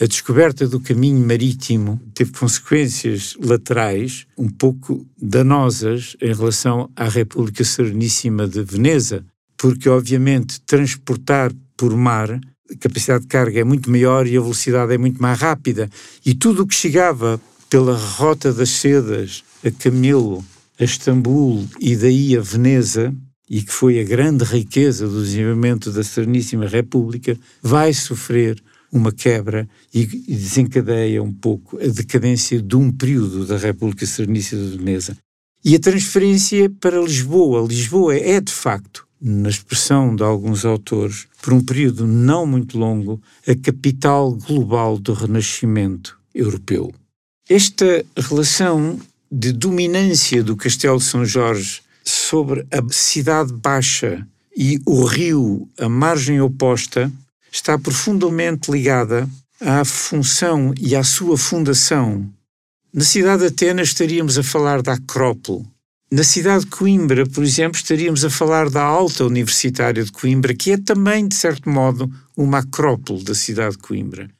A 0.00 0.06
descoberta 0.06 0.66
do 0.66 0.80
caminho 0.80 1.24
marítimo 1.24 2.00
teve 2.12 2.32
consequências 2.32 3.36
laterais 3.40 4.26
um 4.36 4.48
pouco 4.48 5.06
danosas 5.16 6.16
em 6.20 6.34
relação 6.34 6.90
à 6.96 7.08
República 7.08 7.62
Sereníssima 7.62 8.48
de 8.48 8.60
Veneza, 8.64 9.24
porque, 9.56 9.88
obviamente, 9.88 10.60
transportar 10.62 11.52
por 11.76 11.96
mar 11.96 12.28
a 12.32 12.76
capacidade 12.80 13.22
de 13.22 13.28
carga 13.28 13.60
é 13.60 13.64
muito 13.64 13.88
maior 13.88 14.26
e 14.26 14.36
a 14.36 14.40
velocidade 14.40 14.92
é 14.92 14.98
muito 14.98 15.22
mais 15.22 15.38
rápida. 15.38 15.88
E 16.26 16.34
tudo 16.34 16.62
o 16.62 16.66
que 16.66 16.74
chegava 16.74 17.40
pela 17.70 17.96
Rota 17.96 18.52
das 18.52 18.70
Sedas 18.70 19.44
a 19.64 19.70
Camilo, 19.70 20.44
a 20.78 20.82
Istambul 20.82 21.68
e 21.78 21.94
daí 21.94 22.36
a 22.36 22.40
Veneza, 22.40 23.14
e 23.48 23.62
que 23.62 23.72
foi 23.72 24.00
a 24.00 24.04
grande 24.04 24.42
riqueza 24.42 25.06
do 25.06 25.22
desenvolvimento 25.22 25.92
da 25.92 26.02
Sereníssima 26.02 26.66
República, 26.66 27.38
vai 27.62 27.92
sofrer 27.92 28.60
uma 28.94 29.10
quebra 29.10 29.68
e 29.92 30.06
desencadeia 30.06 31.20
um 31.20 31.32
pouco 31.32 31.76
a 31.78 31.86
decadência 31.88 32.62
de 32.62 32.76
um 32.76 32.92
período 32.92 33.44
da 33.44 33.58
República 33.58 34.06
Sereníssima 34.06 34.62
de 34.62 34.78
Veneza. 34.78 35.16
E 35.64 35.74
a 35.74 35.80
transferência 35.80 36.70
para 36.80 37.00
Lisboa. 37.00 37.66
Lisboa 37.66 38.14
é, 38.14 38.40
de 38.40 38.52
facto, 38.52 39.04
na 39.20 39.48
expressão 39.48 40.14
de 40.14 40.22
alguns 40.22 40.64
autores, 40.64 41.26
por 41.42 41.52
um 41.52 41.60
período 41.60 42.06
não 42.06 42.46
muito 42.46 42.78
longo, 42.78 43.20
a 43.48 43.54
capital 43.56 44.32
global 44.32 44.96
do 44.96 45.12
Renascimento 45.12 46.16
europeu. 46.32 46.92
Esta 47.48 48.04
relação 48.16 49.00
de 49.30 49.50
dominância 49.50 50.42
do 50.44 50.54
Castelo 50.54 50.98
de 50.98 51.04
São 51.04 51.24
Jorge 51.24 51.82
sobre 52.04 52.64
a 52.70 52.80
cidade 52.92 53.52
baixa 53.52 54.24
e 54.56 54.78
o 54.86 55.04
rio, 55.04 55.68
a 55.78 55.88
margem 55.88 56.40
oposta, 56.40 57.10
está 57.56 57.78
profundamente 57.78 58.70
ligada 58.70 59.28
à 59.60 59.84
função 59.84 60.74
e 60.76 60.96
à 60.96 61.04
sua 61.04 61.38
fundação. 61.38 62.28
Na 62.92 63.04
cidade 63.04 63.42
de 63.42 63.48
Atenas 63.48 63.88
estaríamos 63.88 64.36
a 64.36 64.42
falar 64.42 64.82
da 64.82 64.94
Acrópole, 64.94 65.64
na 66.10 66.22
cidade 66.22 66.64
de 66.64 66.70
Coimbra, 66.70 67.26
por 67.26 67.42
exemplo, 67.42 67.76
estaríamos 67.76 68.24
a 68.24 68.30
falar 68.30 68.68
da 68.68 68.82
Alta 68.82 69.24
Universitária 69.24 70.04
de 70.04 70.12
Coimbra, 70.12 70.54
que 70.54 70.72
é 70.72 70.76
também, 70.76 71.26
de 71.26 71.34
certo 71.34 71.68
modo, 71.68 72.08
uma 72.36 72.58
acrópole 72.58 73.24
da 73.24 73.34
cidade 73.34 73.76
de 73.76 73.82
Coimbra. 73.82 74.30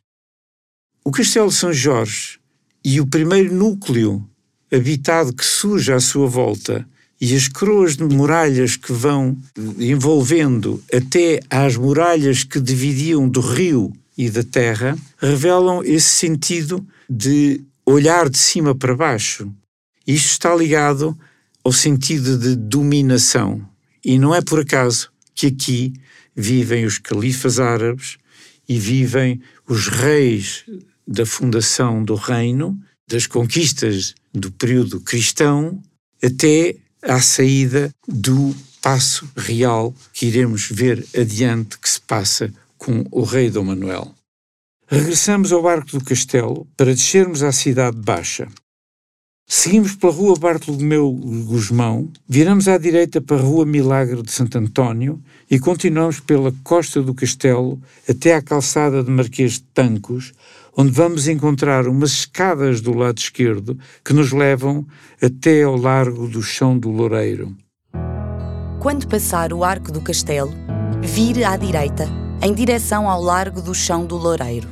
O 1.05 1.11
Castelo 1.11 1.49
de 1.49 1.55
São 1.55 1.73
Jorge 1.73 2.39
e 2.85 3.01
o 3.01 3.07
primeiro 3.07 3.53
núcleo 3.53 4.29
habitado 4.73 5.33
que 5.33 5.45
surge 5.45 5.93
à 5.93 5.99
sua 5.99 6.29
volta 6.29 6.87
e 7.25 7.35
as 7.35 7.49
coroas 7.49 7.97
de 7.97 8.05
muralhas 8.05 8.77
que 8.77 8.93
vão 8.93 9.35
envolvendo 9.79 10.85
até 10.93 11.41
às 11.49 11.75
muralhas 11.75 12.45
que 12.45 12.61
dividiam 12.61 13.27
do 13.27 13.41
rio 13.41 13.91
e 14.15 14.29
da 14.29 14.43
terra 14.43 14.95
revelam 15.17 15.83
esse 15.83 16.19
sentido 16.19 16.87
de 17.09 17.63
olhar 17.87 18.29
de 18.29 18.37
cima 18.37 18.75
para 18.75 18.95
baixo. 18.95 19.51
Isto 20.07 20.33
está 20.33 20.55
ligado 20.55 21.19
ao 21.65 21.73
sentido 21.73 22.37
de 22.37 22.57
dominação. 22.57 23.67
E 24.05 24.19
não 24.19 24.35
é 24.35 24.43
por 24.43 24.61
acaso 24.61 25.11
que 25.35 25.47
aqui 25.47 25.95
vivem 26.37 26.85
os 26.85 26.99
califas 26.99 27.59
árabes 27.59 28.19
e 28.69 28.79
vivem 28.79 29.41
os 29.67 29.89
reis 29.89 30.67
da 31.09 31.25
fundação 31.25 32.05
do 32.05 32.17
reino, 32.17 32.79
das 33.09 33.27
conquistas 33.27 34.15
do 34.31 34.53
período 34.53 35.01
cristão, 35.01 35.81
até 36.23 36.84
à 37.05 37.21
saída 37.21 37.91
do 38.07 38.55
passo 38.83 39.31
real 39.37 39.95
que 40.13 40.27
iremos 40.27 40.69
ver 40.71 41.07
adiante 41.17 41.79
que 41.79 41.89
se 41.89 42.01
passa 42.01 42.53
com 42.77 43.05
o 43.11 43.23
rei 43.23 43.51
Dom 43.51 43.65
Manuel. 43.65 44.15
Regressamos 44.87 45.53
ao 45.53 45.67
arco 45.67 45.99
do 45.99 46.05
castelo 46.05 46.67
para 46.77 46.95
descermos 46.95 47.43
à 47.43 47.51
cidade 47.51 47.97
baixa. 47.97 48.49
Seguimos 49.47 49.95
pela 49.95 50.13
Rua 50.13 50.39
Bartolomeu 50.39 51.11
Guzmão, 51.13 52.11
viramos 52.27 52.67
à 52.67 52.79
direita 52.79 53.21
para 53.21 53.37
a 53.37 53.41
Rua 53.41 53.67
Milagre 53.67 54.23
de 54.23 54.33
Santo 54.33 54.57
António 54.57 55.23
e 55.51 55.59
continuamos 55.59 56.19
pela 56.19 56.53
Costa 56.63 57.03
do 57.03 57.15
Castelo 57.15 57.79
até 58.09 58.35
à 58.35 58.41
calçada 58.41 59.03
de 59.03 59.11
Marquês 59.11 59.53
de 59.53 59.63
Tancos, 59.75 60.33
onde 60.77 60.91
vamos 60.91 61.29
encontrar 61.29 61.87
umas 61.87 62.11
escadas 62.11 62.81
do 62.81 62.93
lado 62.93 63.19
esquerdo 63.19 63.79
que 64.05 64.13
nos 64.13 64.33
levam 64.33 64.87
até 65.23 65.63
ao 65.63 65.77
largo 65.77 66.27
do 66.29 66.43
Chão 66.43 66.79
do 66.79 66.91
Loureiro. 66.91 67.57
Quando 68.81 69.07
passar 69.07 69.53
o 69.53 69.65
Arco 69.65 69.91
do 69.91 70.01
Castelo, 70.01 70.53
vire 71.03 71.45
à 71.45 71.57
direita, 71.57 72.07
em 72.43 72.53
direção 72.53 73.09
ao 73.09 73.23
largo 73.23 73.63
do 73.63 73.75
Chão 73.75 74.05
do 74.05 74.17
Loureiro. 74.17 74.69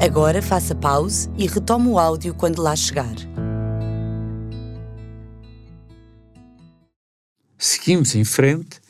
Agora 0.00 0.40
faça 0.40 0.74
pause 0.74 1.28
e 1.36 1.46
retome 1.46 1.88
o 1.88 1.98
áudio 1.98 2.32
quando 2.32 2.62
lá 2.62 2.74
chegar. 2.76 3.14
Seguimos 7.58 8.14
em 8.14 8.24
frente 8.24 8.80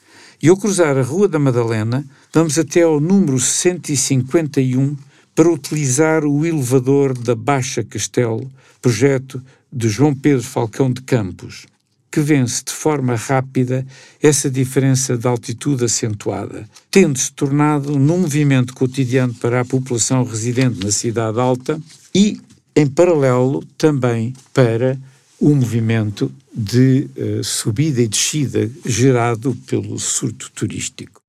e, 0.40 0.48
ao 0.48 0.56
cruzar 0.56 0.98
a 0.98 1.02
Rua 1.02 1.26
da 1.26 1.38
Madalena, 1.38 2.04
vamos 2.32 2.58
até 2.58 2.82
ao 2.82 3.00
número 3.00 3.40
151 3.40 4.94
para 5.38 5.52
utilizar 5.52 6.24
o 6.24 6.44
elevador 6.44 7.16
da 7.16 7.32
Baixa 7.32 7.84
Castelo, 7.84 8.50
projeto 8.82 9.40
de 9.72 9.88
João 9.88 10.12
Pedro 10.12 10.42
Falcão 10.42 10.92
de 10.92 11.00
Campos, 11.00 11.64
que 12.10 12.18
vence 12.18 12.64
de 12.64 12.72
forma 12.72 13.14
rápida 13.14 13.86
essa 14.20 14.50
diferença 14.50 15.16
de 15.16 15.28
altitude 15.28 15.84
acentuada, 15.84 16.68
tendo-se 16.90 17.30
tornado 17.30 17.96
num 18.00 18.18
movimento 18.18 18.74
cotidiano 18.74 19.32
para 19.32 19.60
a 19.60 19.64
população 19.64 20.24
residente 20.24 20.84
na 20.84 20.90
cidade 20.90 21.38
alta 21.38 21.80
e, 22.12 22.40
em 22.74 22.88
paralelo, 22.88 23.62
também 23.78 24.32
para 24.52 24.98
o 25.38 25.54
movimento 25.54 26.32
de 26.52 27.08
uh, 27.16 27.44
subida 27.44 28.02
e 28.02 28.08
descida 28.08 28.68
gerado 28.84 29.56
pelo 29.68 30.00
surto 30.00 30.50
turístico. 30.52 31.20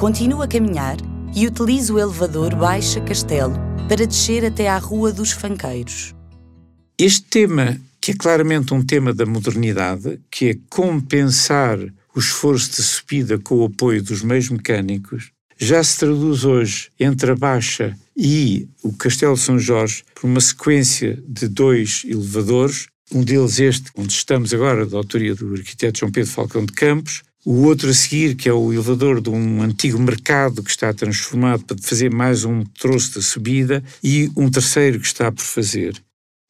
Continua 0.00 0.46
a 0.46 0.48
caminhar 0.48 0.96
e 1.34 1.46
utiliza 1.46 1.92
o 1.92 1.98
elevador 1.98 2.54
Baixa 2.54 3.00
Castelo 3.00 3.54
para 3.88 4.06
descer 4.06 4.44
até 4.44 4.68
à 4.68 4.78
Rua 4.78 5.12
dos 5.12 5.32
Fanqueiros. 5.32 6.14
Este 6.98 7.22
tema, 7.22 7.80
que 8.00 8.12
é 8.12 8.14
claramente 8.14 8.74
um 8.74 8.84
tema 8.84 9.12
da 9.12 9.26
modernidade, 9.26 10.20
que 10.30 10.50
é 10.50 10.58
compensar 10.68 11.78
o 12.14 12.18
esforço 12.18 12.70
de 12.72 12.82
subida 12.82 13.38
com 13.38 13.56
o 13.56 13.64
apoio 13.64 14.02
dos 14.02 14.22
meios 14.22 14.48
mecânicos, 14.50 15.30
já 15.58 15.82
se 15.82 15.98
traduz 15.98 16.44
hoje 16.44 16.90
entre 16.98 17.30
a 17.30 17.36
Baixa 17.36 17.96
e 18.16 18.68
o 18.82 18.92
Castelo 18.92 19.36
São 19.36 19.58
Jorge 19.58 20.04
por 20.14 20.26
uma 20.26 20.40
sequência 20.40 21.22
de 21.26 21.48
dois 21.48 22.02
elevadores 22.04 22.88
um 23.14 23.22
deles 23.22 23.60
este, 23.60 23.90
onde 23.94 24.12
estamos 24.12 24.54
agora, 24.54 24.86
da 24.86 24.96
autoria 24.96 25.34
do 25.34 25.52
arquiteto 25.52 26.00
João 26.00 26.10
Pedro 26.10 26.30
Falcão 26.30 26.64
de 26.64 26.72
Campos, 26.72 27.22
o 27.44 27.62
outro 27.64 27.90
a 27.90 27.94
seguir, 27.94 28.36
que 28.36 28.48
é 28.48 28.52
o 28.52 28.72
elevador 28.72 29.20
de 29.20 29.30
um 29.30 29.62
antigo 29.62 29.98
mercado 29.98 30.62
que 30.62 30.70
está 30.70 30.92
transformado 30.92 31.64
para 31.64 31.76
fazer 31.78 32.10
mais 32.10 32.44
um 32.44 32.64
troço 32.64 33.16
da 33.16 33.22
subida, 33.22 33.82
e 34.02 34.30
um 34.36 34.50
terceiro 34.50 35.00
que 35.00 35.06
está 35.06 35.30
por 35.30 35.42
fazer. 35.42 36.00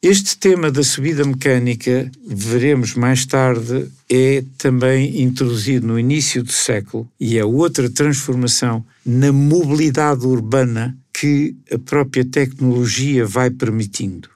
Este 0.02 0.36
tema 0.36 0.68
da 0.68 0.82
subida 0.82 1.24
mecânica, 1.24 2.10
veremos 2.26 2.94
mais 2.94 3.24
tarde, 3.24 3.88
é 4.10 4.42
também 4.58 5.22
introduzido 5.22 5.86
no 5.86 5.98
início 5.98 6.42
do 6.42 6.50
século 6.50 7.08
e 7.20 7.38
é 7.38 7.44
outra 7.44 7.88
transformação 7.88 8.84
na 9.06 9.32
mobilidade 9.32 10.26
urbana 10.26 10.98
que 11.14 11.54
a 11.70 11.78
própria 11.78 12.24
tecnologia 12.24 13.24
vai 13.24 13.48
permitindo. 13.48 14.31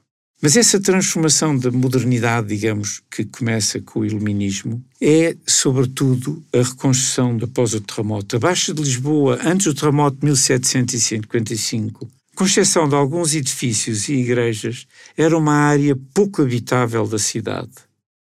Mas 0.46 0.56
essa 0.56 0.78
transformação 0.78 1.58
da 1.58 1.72
modernidade, 1.72 2.46
digamos, 2.46 3.02
que 3.10 3.24
começa 3.24 3.80
com 3.80 3.98
o 3.98 4.06
iluminismo, 4.06 4.80
é, 5.02 5.36
sobretudo, 5.44 6.40
a 6.54 6.58
reconstrução 6.58 7.36
após 7.42 7.74
o 7.74 7.80
terremoto. 7.80 8.36
A 8.36 8.38
Baixa 8.38 8.72
de 8.72 8.80
Lisboa, 8.80 9.40
antes 9.44 9.66
do 9.66 9.74
terremoto 9.74 10.18
de 10.20 10.24
1755, 10.24 12.08
com 12.36 12.44
exceção 12.44 12.88
de 12.88 12.94
alguns 12.94 13.34
edifícios 13.34 14.08
e 14.08 14.12
igrejas, 14.12 14.86
era 15.16 15.36
uma 15.36 15.52
área 15.52 15.98
pouco 16.14 16.42
habitável 16.42 17.08
da 17.08 17.18
cidade. 17.18 17.72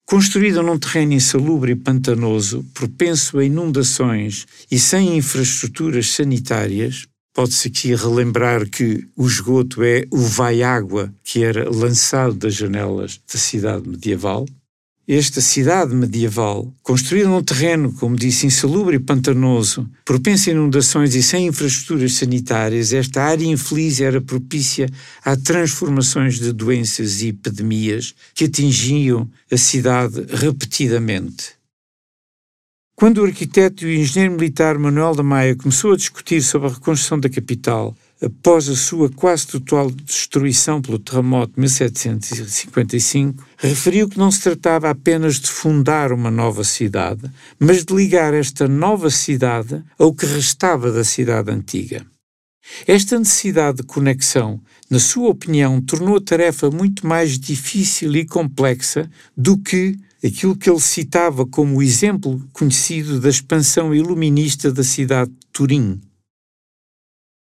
Construída 0.03 0.63
num 0.63 0.79
terreno 0.79 1.13
insalubre 1.13 1.73
e 1.73 1.75
pantanoso, 1.75 2.65
propenso 2.73 3.37
a 3.37 3.45
inundações 3.45 4.47
e 4.71 4.79
sem 4.79 5.15
infraestruturas 5.15 6.09
sanitárias, 6.09 7.05
Pode-se 7.35 7.67
aqui 7.67 7.93
relembrar 7.93 8.65
que 8.69 9.05
o 9.13 9.27
esgoto 9.27 9.83
é 9.83 10.05
o 10.09 10.19
vai-água 10.19 11.13
que 11.21 11.43
era 11.43 11.69
lançado 11.69 12.33
das 12.33 12.55
janelas 12.55 13.19
da 13.31 13.37
cidade 13.37 13.89
medieval. 13.89 14.45
Esta 15.05 15.41
cidade 15.41 15.93
medieval, 15.93 16.73
construída 16.81 17.27
num 17.27 17.43
terreno, 17.43 17.91
como 17.91 18.15
disse, 18.15 18.47
insalubre 18.47 18.95
e 18.95 18.99
pantanoso, 18.99 19.85
propensa 20.05 20.49
a 20.49 20.53
inundações 20.53 21.13
e 21.13 21.21
sem 21.21 21.47
infraestruturas 21.47 22.13
sanitárias, 22.13 22.93
esta 22.93 23.21
área 23.21 23.45
infeliz 23.45 23.99
era 23.99 24.21
propícia 24.21 24.87
a 25.21 25.35
transformações 25.35 26.39
de 26.39 26.53
doenças 26.53 27.21
e 27.21 27.27
epidemias 27.27 28.15
que 28.33 28.45
atingiam 28.45 29.29
a 29.51 29.57
cidade 29.57 30.25
repetidamente. 30.29 31.55
Quando 32.97 33.17
o 33.17 33.25
arquiteto 33.25 33.85
e 33.85 33.99
engenheiro 33.99 34.35
militar 34.35 34.79
Manuel 34.79 35.13
da 35.15 35.21
Maia 35.21 35.53
começou 35.53 35.91
a 35.91 35.97
discutir 35.97 36.41
sobre 36.41 36.69
a 36.69 36.71
reconstrução 36.71 37.19
da 37.19 37.27
capital, 37.27 37.93
após 38.23 38.69
a 38.69 38.75
sua 38.75 39.09
quase 39.09 39.47
total 39.47 39.91
destruição 39.91 40.81
pelo 40.81 40.97
terremoto 40.97 41.55
de 41.55 41.59
1755, 41.59 43.45
referiu 43.57 44.07
que 44.07 44.17
não 44.17 44.31
se 44.31 44.43
tratava 44.43 44.89
apenas 44.89 45.41
de 45.41 45.49
fundar 45.49 46.13
uma 46.13 46.31
nova 46.31 46.63
cidade, 46.63 47.29
mas 47.59 47.83
de 47.83 47.93
ligar 47.93 48.33
esta 48.33 48.65
nova 48.65 49.09
cidade 49.09 49.83
ao 49.99 50.13
que 50.13 50.25
restava 50.25 50.89
da 50.89 51.03
cidade 51.03 51.51
antiga. 51.51 52.05
Esta 52.87 53.19
necessidade 53.19 53.79
de 53.79 53.83
conexão, 53.83 54.61
na 54.89 54.99
sua 54.99 55.31
opinião, 55.31 55.81
tornou 55.81 56.15
a 56.15 56.21
tarefa 56.21 56.71
muito 56.71 57.05
mais 57.05 57.37
difícil 57.37 58.15
e 58.15 58.25
complexa 58.25 59.09
do 59.35 59.57
que 59.57 59.97
aquilo 60.25 60.55
que 60.55 60.69
ele 60.69 60.79
citava 60.79 61.45
como 61.45 61.77
o 61.77 61.83
exemplo 61.83 62.41
conhecido 62.51 63.19
da 63.19 63.29
expansão 63.29 63.93
iluminista 63.93 64.71
da 64.71 64.83
cidade 64.83 65.29
de 65.31 65.37
Turim. 65.53 66.01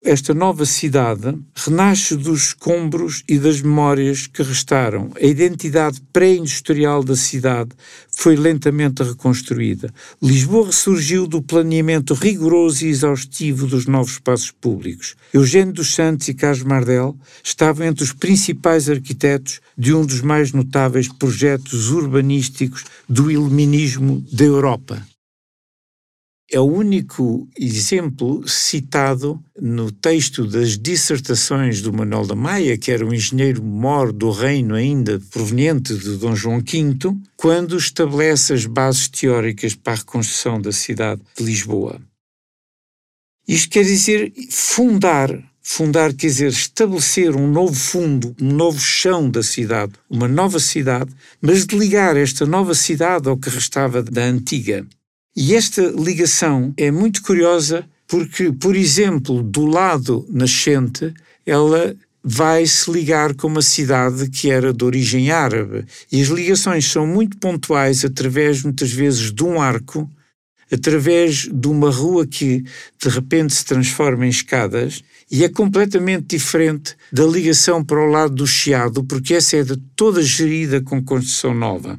Esta 0.04 0.32
nova 0.32 0.64
cidade 0.64 1.36
renasce 1.56 2.14
dos 2.14 2.46
escombros 2.46 3.24
e 3.28 3.36
das 3.36 3.60
memórias 3.60 4.28
que 4.28 4.44
restaram. 4.44 5.10
A 5.20 5.26
identidade 5.26 6.00
pré-industrial 6.12 7.02
da 7.02 7.16
cidade 7.16 7.70
foi 8.16 8.36
lentamente 8.36 9.02
reconstruída. 9.02 9.92
Lisboa 10.22 10.66
ressurgiu 10.66 11.26
do 11.26 11.42
planeamento 11.42 12.14
rigoroso 12.14 12.86
e 12.86 12.90
exaustivo 12.90 13.66
dos 13.66 13.86
novos 13.86 14.12
espaços 14.12 14.52
públicos. 14.52 15.16
Eugênio 15.34 15.74
dos 15.74 15.92
Santos 15.92 16.28
e 16.28 16.34
Carlos 16.34 16.62
Mardel 16.62 17.16
estavam 17.42 17.84
entre 17.84 18.04
os 18.04 18.12
principais 18.12 18.88
arquitetos 18.88 19.60
de 19.76 19.92
um 19.92 20.06
dos 20.06 20.20
mais 20.20 20.52
notáveis 20.52 21.08
projetos 21.08 21.90
urbanísticos 21.90 22.84
do 23.08 23.32
iluminismo 23.32 24.24
da 24.32 24.44
Europa 24.44 25.04
é 26.50 26.58
o 26.58 26.64
único 26.64 27.46
exemplo 27.58 28.42
citado 28.48 29.42
no 29.60 29.92
texto 29.92 30.46
das 30.46 30.78
dissertações 30.78 31.82
do 31.82 31.92
Manuel 31.92 32.26
da 32.26 32.34
Maia, 32.34 32.78
que 32.78 32.90
era 32.90 33.04
um 33.04 33.12
engenheiro 33.12 33.62
mor 33.62 34.12
do 34.12 34.30
reino 34.30 34.74
ainda 34.74 35.20
proveniente 35.30 35.94
de 35.94 36.16
Dom 36.16 36.34
João 36.34 36.60
V, 36.60 37.14
quando 37.36 37.76
estabelece 37.76 38.54
as 38.54 38.64
bases 38.64 39.08
teóricas 39.08 39.74
para 39.74 39.92
a 39.92 39.96
reconstrução 39.96 40.60
da 40.60 40.72
cidade 40.72 41.20
de 41.36 41.44
Lisboa. 41.44 42.00
Isto 43.46 43.68
quer 43.68 43.84
dizer 43.84 44.32
fundar, 44.50 45.30
fundar 45.60 46.14
quer 46.14 46.28
dizer 46.28 46.48
estabelecer 46.48 47.36
um 47.36 47.50
novo 47.50 47.74
fundo, 47.74 48.34
um 48.40 48.52
novo 48.52 48.80
chão 48.80 49.28
da 49.28 49.42
cidade, 49.42 49.92
uma 50.08 50.28
nova 50.28 50.58
cidade, 50.58 51.10
mas 51.42 51.66
de 51.66 51.76
ligar 51.76 52.16
esta 52.16 52.46
nova 52.46 52.74
cidade 52.74 53.28
ao 53.28 53.36
que 53.36 53.50
restava 53.50 54.02
da 54.02 54.24
antiga. 54.24 54.86
E 55.40 55.54
esta 55.54 55.82
ligação 55.82 56.74
é 56.76 56.90
muito 56.90 57.22
curiosa 57.22 57.88
porque, 58.08 58.50
por 58.50 58.74
exemplo, 58.74 59.40
do 59.40 59.66
lado 59.66 60.26
nascente, 60.28 61.14
ela 61.46 61.94
vai 62.24 62.66
se 62.66 62.90
ligar 62.90 63.32
com 63.36 63.46
uma 63.46 63.62
cidade 63.62 64.28
que 64.30 64.50
era 64.50 64.72
de 64.72 64.84
origem 64.84 65.30
árabe. 65.30 65.84
E 66.10 66.20
as 66.20 66.26
ligações 66.26 66.90
são 66.90 67.06
muito 67.06 67.38
pontuais 67.38 68.04
através, 68.04 68.64
muitas 68.64 68.90
vezes, 68.90 69.32
de 69.32 69.44
um 69.44 69.62
arco, 69.62 70.10
através 70.72 71.48
de 71.48 71.68
uma 71.68 71.88
rua 71.88 72.26
que 72.26 72.64
de 73.00 73.08
repente 73.08 73.54
se 73.54 73.64
transforma 73.64 74.26
em 74.26 74.30
escadas 74.30 75.04
e 75.30 75.44
é 75.44 75.48
completamente 75.48 76.36
diferente 76.36 76.96
da 77.12 77.24
ligação 77.24 77.84
para 77.84 78.04
o 78.04 78.10
lado 78.10 78.34
do 78.34 78.46
Chiado, 78.46 79.04
porque 79.04 79.34
essa 79.34 79.56
é 79.58 79.62
de 79.62 79.76
toda 79.94 80.20
gerida 80.20 80.80
com 80.80 81.00
construção 81.00 81.54
nova. 81.54 81.96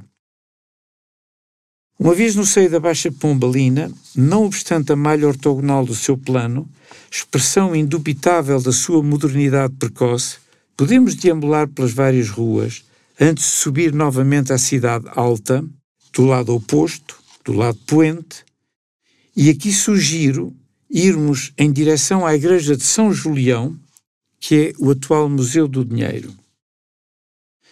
Uma 2.02 2.16
vez 2.16 2.34
no 2.34 2.46
seio 2.46 2.70
da 2.70 2.80
Baixa 2.80 3.12
Pombalina, 3.12 3.92
não 4.16 4.46
obstante 4.46 4.94
a 4.94 4.96
malha 4.96 5.28
ortogonal 5.28 5.86
do 5.86 5.94
seu 5.94 6.18
plano, 6.18 6.66
expressão 7.12 7.76
indubitável 7.76 8.62
da 8.62 8.72
sua 8.72 9.04
modernidade 9.04 9.74
precoce, 9.74 10.38
podemos 10.78 11.14
deambular 11.14 11.68
pelas 11.68 11.92
várias 11.92 12.30
ruas 12.30 12.86
antes 13.20 13.44
de 13.44 13.52
subir 13.52 13.94
novamente 13.94 14.54
à 14.54 14.58
cidade 14.58 15.08
alta, 15.10 15.62
do 16.14 16.24
lado 16.24 16.56
oposto, 16.56 17.18
do 17.44 17.52
lado 17.52 17.78
poente, 17.86 18.46
e 19.36 19.50
aqui 19.50 19.74
sugiro 19.74 20.56
irmos 20.90 21.52
em 21.58 21.70
direção 21.70 22.26
à 22.26 22.34
igreja 22.34 22.78
de 22.78 22.84
São 22.84 23.12
Julião, 23.12 23.78
que 24.40 24.56
é 24.56 24.74
o 24.80 24.90
atual 24.90 25.28
Museu 25.28 25.68
do 25.68 25.84
Dinheiro. 25.84 26.34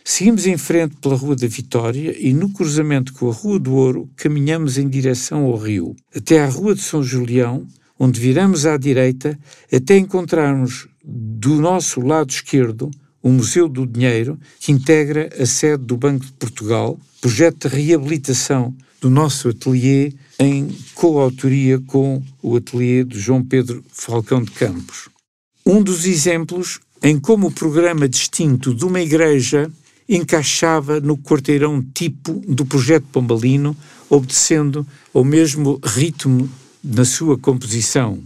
Seguimos 0.09 0.47
em 0.47 0.57
frente 0.57 0.95
pela 1.01 1.17
Rua 1.17 1.35
da 1.35 1.47
Vitória 1.47 2.15
e, 2.17 2.31
no 2.31 2.49
cruzamento 2.49 3.11
com 3.11 3.29
a 3.29 3.33
Rua 3.33 3.59
do 3.59 3.75
Ouro, 3.75 4.09
caminhamos 4.15 4.77
em 4.77 4.87
direção 4.87 5.43
ao 5.43 5.57
rio, 5.57 5.97
até 6.15 6.41
à 6.41 6.47
Rua 6.47 6.73
de 6.73 6.81
São 6.81 7.03
Julião, 7.03 7.67
onde 7.99 8.17
viramos 8.17 8.65
à 8.65 8.77
direita 8.77 9.37
até 9.69 9.97
encontrarmos 9.97 10.87
do 11.03 11.55
nosso 11.55 11.99
lado 11.99 12.29
esquerdo 12.29 12.89
o 13.21 13.29
Museu 13.29 13.67
do 13.67 13.85
Dinheiro, 13.85 14.39
que 14.61 14.71
integra 14.71 15.29
a 15.37 15.45
sede 15.45 15.83
do 15.83 15.97
Banco 15.97 16.25
de 16.25 16.31
Portugal, 16.31 16.97
projeto 17.19 17.67
de 17.67 17.75
reabilitação 17.75 18.73
do 19.01 19.09
nosso 19.09 19.49
ateliê 19.49 20.13
em 20.39 20.73
coautoria 20.95 21.81
com 21.81 22.23
o 22.41 22.55
ateliê 22.55 23.03
de 23.03 23.19
João 23.19 23.43
Pedro 23.43 23.83
Falcão 23.89 24.41
de 24.41 24.51
Campos. 24.51 25.09
Um 25.65 25.83
dos 25.83 26.05
exemplos 26.05 26.79
em 27.03 27.19
como 27.19 27.47
o 27.47 27.51
programa 27.51 28.07
distinto 28.07 28.73
de 28.73 28.85
uma 28.85 29.01
igreja 29.01 29.69
encaixava 30.07 30.99
no 30.99 31.17
quarteirão 31.17 31.83
tipo 31.93 32.41
do 32.47 32.65
projeto 32.65 33.05
Pombalino, 33.11 33.75
obedecendo 34.09 34.85
ao 35.13 35.23
mesmo 35.23 35.79
ritmo 35.83 36.49
na 36.83 37.03
sua 37.03 37.37
composição. 37.37 38.19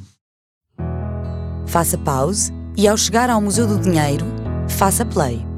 Faça 1.68 1.98
pause 1.98 2.52
e, 2.78 2.88
ao 2.88 2.98
chegar 2.98 3.30
ao 3.30 3.42
Museu 3.42 3.66
do 3.66 3.80
Dinheiro, 3.80 4.26
faça 4.68 5.06
play. 5.06 5.51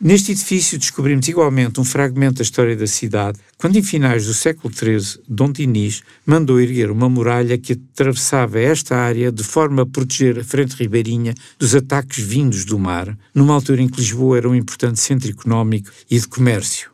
Neste 0.00 0.30
edifício 0.30 0.78
descobrimos 0.78 1.26
igualmente 1.26 1.80
um 1.80 1.84
fragmento 1.84 2.36
da 2.36 2.42
história 2.44 2.76
da 2.76 2.86
cidade, 2.86 3.40
quando 3.56 3.74
em 3.74 3.82
finais 3.82 4.26
do 4.26 4.32
século 4.32 4.72
XIII, 4.72 5.24
Dom 5.28 5.50
Dinis 5.50 6.04
mandou 6.24 6.60
erguer 6.60 6.92
uma 6.92 7.08
muralha 7.08 7.58
que 7.58 7.72
atravessava 7.72 8.60
esta 8.60 8.94
área 8.94 9.32
de 9.32 9.42
forma 9.42 9.82
a 9.82 9.86
proteger 9.86 10.38
a 10.38 10.44
frente 10.44 10.76
ribeirinha 10.76 11.34
dos 11.58 11.74
ataques 11.74 12.22
vindos 12.22 12.64
do 12.64 12.78
mar, 12.78 13.18
numa 13.34 13.54
altura 13.54 13.82
em 13.82 13.88
que 13.88 14.00
Lisboa 14.00 14.36
era 14.36 14.48
um 14.48 14.54
importante 14.54 15.00
centro 15.00 15.28
económico 15.28 15.90
e 16.08 16.16
de 16.16 16.28
comércio. 16.28 16.92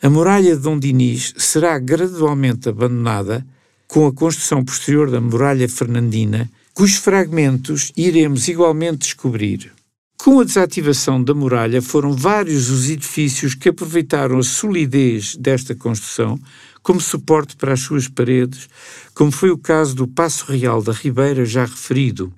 A 0.00 0.08
muralha 0.08 0.56
de 0.56 0.62
Dom 0.62 0.78
Dinis 0.78 1.34
será 1.36 1.78
gradualmente 1.78 2.70
abandonada 2.70 3.46
com 3.86 4.06
a 4.06 4.12
construção 4.12 4.64
posterior 4.64 5.10
da 5.10 5.20
muralha 5.20 5.68
fernandina, 5.68 6.50
cujos 6.72 6.96
fragmentos 6.96 7.92
iremos 7.94 8.48
igualmente 8.48 9.00
descobrir 9.00 9.75
Com 10.16 10.40
a 10.40 10.44
desativação 10.44 11.22
da 11.22 11.34
muralha, 11.34 11.80
foram 11.80 12.12
vários 12.12 12.68
os 12.68 12.88
edifícios 12.90 13.54
que 13.54 13.68
aproveitaram 13.68 14.38
a 14.38 14.42
solidez 14.42 15.36
desta 15.36 15.74
construção 15.74 16.38
como 16.82 17.00
suporte 17.00 17.56
para 17.56 17.72
as 17.72 17.80
suas 17.80 18.08
paredes, 18.08 18.68
como 19.14 19.30
foi 19.30 19.50
o 19.50 19.58
caso 19.58 19.94
do 19.94 20.06
Passo 20.06 20.50
Real 20.50 20.82
da 20.82 20.92
Ribeira 20.92 21.44
já 21.44 21.64
referido. 21.64 22.32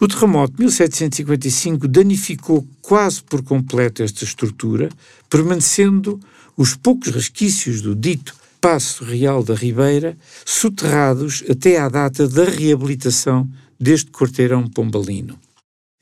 O 0.00 0.08
terremoto 0.08 0.54
de 0.54 0.60
1755 0.60 1.86
danificou 1.86 2.66
quase 2.80 3.22
por 3.22 3.42
completo 3.42 4.02
esta 4.02 4.24
estrutura, 4.24 4.88
permanecendo 5.30 6.18
os 6.56 6.74
poucos 6.74 7.08
resquícios 7.10 7.80
do 7.80 7.94
dito 7.94 8.34
Passo 8.60 9.04
Real 9.04 9.42
da 9.42 9.54
Ribeira 9.54 10.16
soterrados 10.44 11.42
até 11.48 11.78
à 11.78 11.88
data 11.88 12.28
da 12.28 12.44
reabilitação 12.44 13.48
deste 13.78 14.10
quarteirão 14.10 14.68
pombalino. 14.68 15.38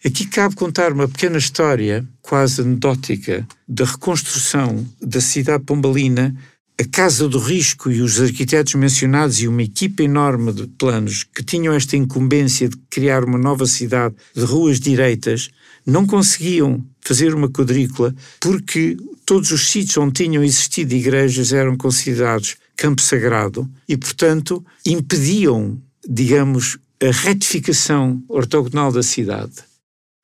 Aqui 0.02 0.26
cabe 0.26 0.54
contar 0.54 0.94
uma 0.94 1.06
pequena 1.06 1.36
história, 1.36 2.08
quase 2.22 2.62
anedótica, 2.62 3.46
da 3.68 3.84
reconstrução 3.84 4.86
da 4.98 5.20
cidade 5.20 5.62
pombalina 5.64 6.34
a 6.80 6.84
Casa 6.90 7.28
do 7.28 7.38
Risco 7.38 7.90
e 7.90 8.00
os 8.00 8.18
arquitetos 8.18 8.74
mencionados 8.76 9.42
e 9.42 9.46
uma 9.46 9.62
equipa 9.62 10.02
enorme 10.02 10.54
de 10.54 10.66
planos 10.66 11.24
que 11.24 11.44
tinham 11.44 11.74
esta 11.74 11.98
incumbência 11.98 12.66
de 12.66 12.78
criar 12.88 13.22
uma 13.24 13.36
nova 13.36 13.66
cidade 13.66 14.14
de 14.34 14.42
ruas 14.42 14.80
direitas 14.80 15.50
não 15.84 16.06
conseguiam 16.06 16.82
fazer 17.02 17.34
uma 17.34 17.50
quadrícula 17.50 18.14
porque 18.40 18.96
todos 19.26 19.50
os 19.50 19.70
sítios 19.70 19.98
onde 19.98 20.24
tinham 20.24 20.42
existido 20.42 20.94
igrejas 20.94 21.52
eram 21.52 21.76
considerados 21.76 22.56
campo 22.74 23.02
sagrado 23.02 23.70
e, 23.86 23.98
portanto, 23.98 24.64
impediam, 24.86 25.78
digamos, 26.08 26.78
a 27.02 27.10
retificação 27.10 28.22
ortogonal 28.26 28.90
da 28.90 29.02
cidade. 29.02 29.68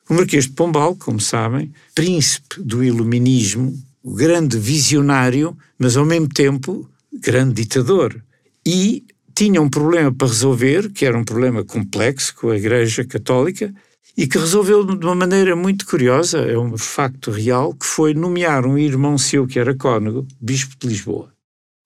O 0.08 0.14
Marquês 0.14 0.44
de 0.44 0.52
Pombal, 0.52 0.94
como 0.94 1.20
sabem, 1.20 1.72
príncipe 1.94 2.60
do 2.60 2.84
iluminismo, 2.84 3.76
grande 4.04 4.56
visionário, 4.56 5.56
mas 5.78 5.96
ao 5.96 6.04
mesmo 6.06 6.28
tempo 6.28 6.88
grande 7.12 7.54
ditador. 7.54 8.22
E 8.64 9.04
tinha 9.34 9.60
um 9.60 9.68
problema 9.68 10.12
para 10.12 10.28
resolver, 10.28 10.90
que 10.92 11.04
era 11.04 11.18
um 11.18 11.24
problema 11.24 11.64
complexo 11.64 12.34
com 12.36 12.50
a 12.50 12.56
Igreja 12.56 13.04
Católica, 13.04 13.74
e 14.16 14.26
que 14.26 14.38
resolveu 14.38 14.84
de 14.84 15.04
uma 15.04 15.14
maneira 15.14 15.54
muito 15.54 15.84
curiosa, 15.84 16.38
é 16.38 16.56
um 16.56 16.78
facto 16.78 17.30
real, 17.30 17.74
que 17.74 17.84
foi 17.84 18.14
nomear 18.14 18.64
um 18.64 18.78
irmão 18.78 19.18
seu 19.18 19.46
que 19.46 19.58
era 19.58 19.74
cônego, 19.74 20.26
bispo 20.40 20.74
de 20.78 20.88
Lisboa. 20.88 21.30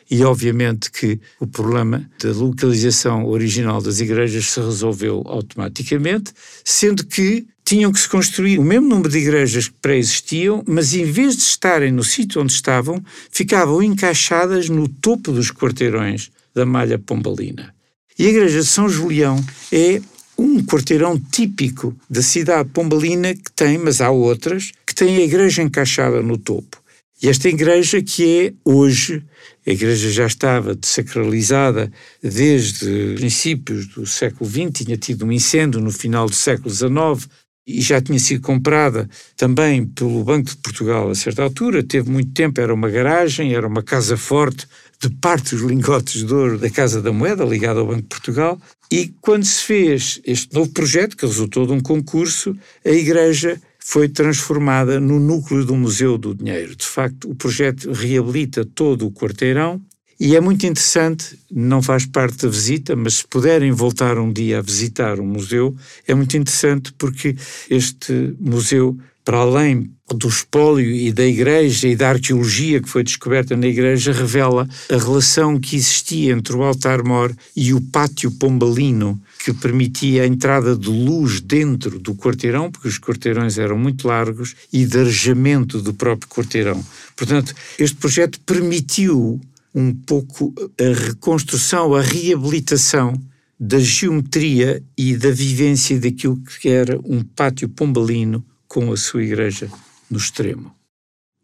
E 0.09 0.23
obviamente 0.25 0.91
que 0.91 1.21
o 1.41 1.47
problema 1.47 2.09
da 2.23 2.31
localização 2.33 3.27
original 3.27 3.81
das 3.81 4.01
igrejas 4.01 4.47
se 4.47 4.61
resolveu 4.61 5.23
automaticamente, 5.27 6.33
sendo 6.65 7.07
que 7.07 7.47
tinham 7.71 7.93
que 7.93 8.01
se 8.01 8.09
construir 8.09 8.59
o 8.59 8.65
mesmo 8.65 8.89
número 8.89 9.09
de 9.09 9.19
igrejas 9.19 9.69
que 9.69 9.77
pré-existiam, 9.81 10.65
mas 10.67 10.93
em 10.93 11.05
vez 11.05 11.37
de 11.37 11.43
estarem 11.43 11.93
no 11.93 12.03
sítio 12.03 12.43
onde 12.43 12.53
estavam, 12.53 13.01
ficavam 13.31 13.81
encaixadas 13.81 14.69
no 14.69 14.89
topo 14.89 15.31
dos 15.31 15.53
quarteirões 15.53 16.33
da 16.53 16.67
malha 16.67 16.99
pombalina. 16.99 17.73
E 18.19 18.27
a 18.27 18.29
igreja 18.29 18.59
de 18.59 18.67
São 18.67 18.89
Julião 18.89 19.41
é 19.71 20.03
um 20.37 20.65
quarteirão 20.65 21.17
típico 21.17 21.95
da 22.11 22.23
cidade 22.23 22.71
pombalina 22.71 23.37
que 23.37 23.53
tem, 23.55 23.79
mas 23.79 24.01
há 24.01 24.11
outras, 24.11 24.73
que 24.85 24.93
têm 24.93 25.19
a 25.19 25.23
igreja 25.23 25.63
encaixada 25.63 26.21
no 26.21 26.37
topo. 26.37 26.81
E 27.23 27.29
esta 27.29 27.49
igreja 27.49 28.03
que 28.03 28.41
é 28.47 28.53
hoje, 28.65 29.23
a 29.65 29.71
igreja 29.71 30.11
já 30.11 30.27
estava 30.27 30.75
desacralizada 30.75 31.93
desde 32.21 33.15
princípios 33.17 33.87
do 33.87 34.07
século 34.07 34.51
XX, 34.51 34.85
tinha 34.85 34.97
tido 34.97 35.25
um 35.25 35.31
incêndio 35.31 35.81
no 35.81 35.93
final 35.93 36.27
do 36.27 36.35
século 36.35 36.75
XIX, 36.75 37.29
e 37.67 37.81
já 37.81 38.01
tinha 38.01 38.19
sido 38.19 38.41
comprada 38.43 39.09
também 39.37 39.87
pelo 39.87 40.25
Banco 40.25 40.51
de 40.51 40.57
Portugal 40.57 41.11
a 41.11 41.15
certa 41.15 41.43
altura, 41.43 41.83
teve 41.83 42.11
muito 42.11 42.33
tempo, 42.33 42.61
era 42.61 42.75
uma 42.75 42.89
garagem, 42.89 43.55
era 43.55 43.67
uma 43.67 43.83
casa 43.83 44.17
forte 44.17 44.67
de 45.01 45.09
parte 45.09 45.55
dos 45.55 45.65
lingotes 45.65 46.25
de 46.25 46.35
ouro 46.35 46.59
da 46.59 46.69
Casa 46.69 47.01
da 47.01 47.13
Moeda, 47.13 47.45
ligada 47.45 47.81
ao 47.81 47.87
Banco 47.87 48.03
de 48.03 48.09
Portugal, 48.09 48.61
e 48.91 49.15
quando 49.21 49.45
se 49.45 49.63
fez 49.63 50.21
este 50.25 50.53
novo 50.55 50.71
projeto, 50.73 51.17
que 51.17 51.25
resultou 51.25 51.67
de 51.67 51.73
um 51.73 51.81
concurso, 51.81 52.57
a 52.85 52.91
igreja 52.91 53.61
foi 53.79 54.09
transformada 54.09 55.01
no 55.01 55.19
núcleo 55.19 55.65
do 55.65 55.75
Museu 55.75 56.19
do 56.19 56.35
Dinheiro. 56.35 56.77
De 56.77 56.87
facto, 56.87 57.31
o 57.31 57.35
projeto 57.35 57.91
reabilita 57.93 58.65
todo 58.65 59.07
o 59.07 59.13
quarteirão 59.13 59.81
e 60.21 60.37
é 60.37 60.41
muito 60.41 60.67
interessante, 60.67 61.39
não 61.51 61.81
faz 61.81 62.05
parte 62.05 62.43
da 62.43 62.49
visita, 62.49 62.95
mas 62.95 63.15
se 63.15 63.27
puderem 63.27 63.73
voltar 63.73 64.19
um 64.19 64.31
dia 64.31 64.59
a 64.59 64.63
visitar 64.63 65.19
o 65.19 65.25
museu, 65.25 65.75
é 66.07 66.15
muito 66.15 66.37
interessante 66.37 66.93
porque 66.99 67.35
este 67.71 68.35
museu, 68.39 68.99
para 69.25 69.39
além 69.39 69.91
do 70.15 70.29
espólio 70.29 70.91
e 70.91 71.11
da 71.11 71.25
igreja 71.25 71.89
e 71.89 71.97
da 71.97 72.11
arqueologia 72.11 72.83
que 72.83 72.89
foi 72.89 73.03
descoberta 73.03 73.57
na 73.57 73.67
igreja, 73.67 74.13
revela 74.13 74.69
a 74.91 74.97
relação 74.97 75.59
que 75.59 75.77
existia 75.77 76.33
entre 76.33 76.55
o 76.55 76.63
altar-mor 76.63 77.35
e 77.57 77.73
o 77.73 77.81
pátio 77.81 78.31
pombalino, 78.33 79.19
que 79.43 79.55
permitia 79.55 80.25
a 80.25 80.27
entrada 80.27 80.77
de 80.77 80.91
luz 80.91 81.41
dentro 81.41 81.99
do 81.99 82.15
quarteirão, 82.15 82.71
porque 82.71 82.89
os 82.89 82.99
quarteirões 82.99 83.57
eram 83.57 83.79
muito 83.79 84.07
largos, 84.07 84.55
e 84.71 84.85
de 84.85 84.99
arejamento 84.99 85.81
do 85.81 85.95
próprio 85.95 86.29
quarteirão. 86.29 86.85
Portanto, 87.17 87.55
este 87.79 87.97
projeto 87.97 88.39
permitiu 88.41 89.41
um 89.75 89.95
pouco 89.95 90.53
a 90.79 91.07
reconstrução, 91.07 91.95
a 91.95 92.01
reabilitação 92.01 93.15
da 93.59 93.79
geometria 93.79 94.83
e 94.97 95.17
da 95.17 95.31
vivência 95.31 96.01
daquilo 96.01 96.41
que 96.43 96.69
era 96.69 96.99
um 97.05 97.23
pátio 97.23 97.69
pombalino 97.69 98.45
com 98.67 98.91
a 98.91 98.97
sua 98.97 99.23
igreja 99.23 99.71
no 100.11 100.17
extremo. 100.17 100.73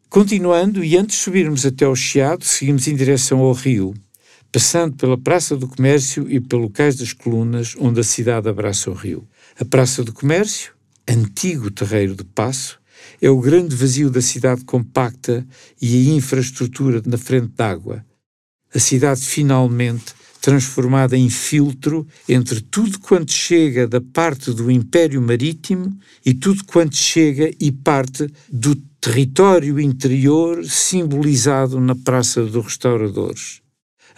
Continuando, 0.09 0.83
e 0.83 0.97
antes 0.97 1.17
de 1.17 1.23
subirmos 1.23 1.65
até 1.65 1.85
ao 1.85 1.95
Chiado, 1.95 2.43
seguimos 2.43 2.87
em 2.87 2.95
direção 2.95 3.39
ao 3.39 3.51
rio, 3.51 3.93
passando 4.51 4.95
pela 4.95 5.17
Praça 5.17 5.55
do 5.55 5.67
Comércio 5.67 6.25
e 6.29 6.39
pelo 6.39 6.69
Cais 6.69 6.95
das 6.95 7.13
Colunas, 7.13 7.75
onde 7.77 7.99
a 7.99 8.03
cidade 8.03 8.47
abraça 8.47 8.89
o 8.89 8.93
rio. 8.93 9.27
A 9.59 9.65
Praça 9.65 10.03
do 10.03 10.13
Comércio, 10.13 10.73
antigo 11.07 11.69
terreiro 11.69 12.15
de 12.15 12.23
passo, 12.23 12.79
é 13.21 13.29
o 13.29 13.39
grande 13.39 13.75
vazio 13.75 14.09
da 14.09 14.21
cidade 14.21 14.63
compacta 14.63 15.45
e 15.81 16.09
a 16.09 16.15
infraestrutura 16.15 17.01
na 17.05 17.17
frente 17.17 17.49
d'água, 17.55 18.03
a 18.73 18.79
cidade 18.79 19.21
finalmente 19.21 20.17
transformada 20.41 21.17
em 21.17 21.29
filtro 21.29 22.07
entre 22.27 22.61
tudo 22.61 22.99
quanto 22.99 23.31
chega 23.31 23.87
da 23.87 23.99
parte 23.99 24.53
do 24.53 24.71
Império 24.71 25.21
Marítimo 25.21 25.97
e 26.25 26.33
tudo 26.33 26.63
quanto 26.65 26.95
chega 26.95 27.51
e 27.59 27.71
parte 27.71 28.31
do 28.49 28.75
território 29.01 29.79
interior 29.79 30.63
simbolizado 30.65 31.79
na 31.79 31.95
Praça 31.95 32.45
dos 32.45 32.65
Restauradores. 32.65 33.61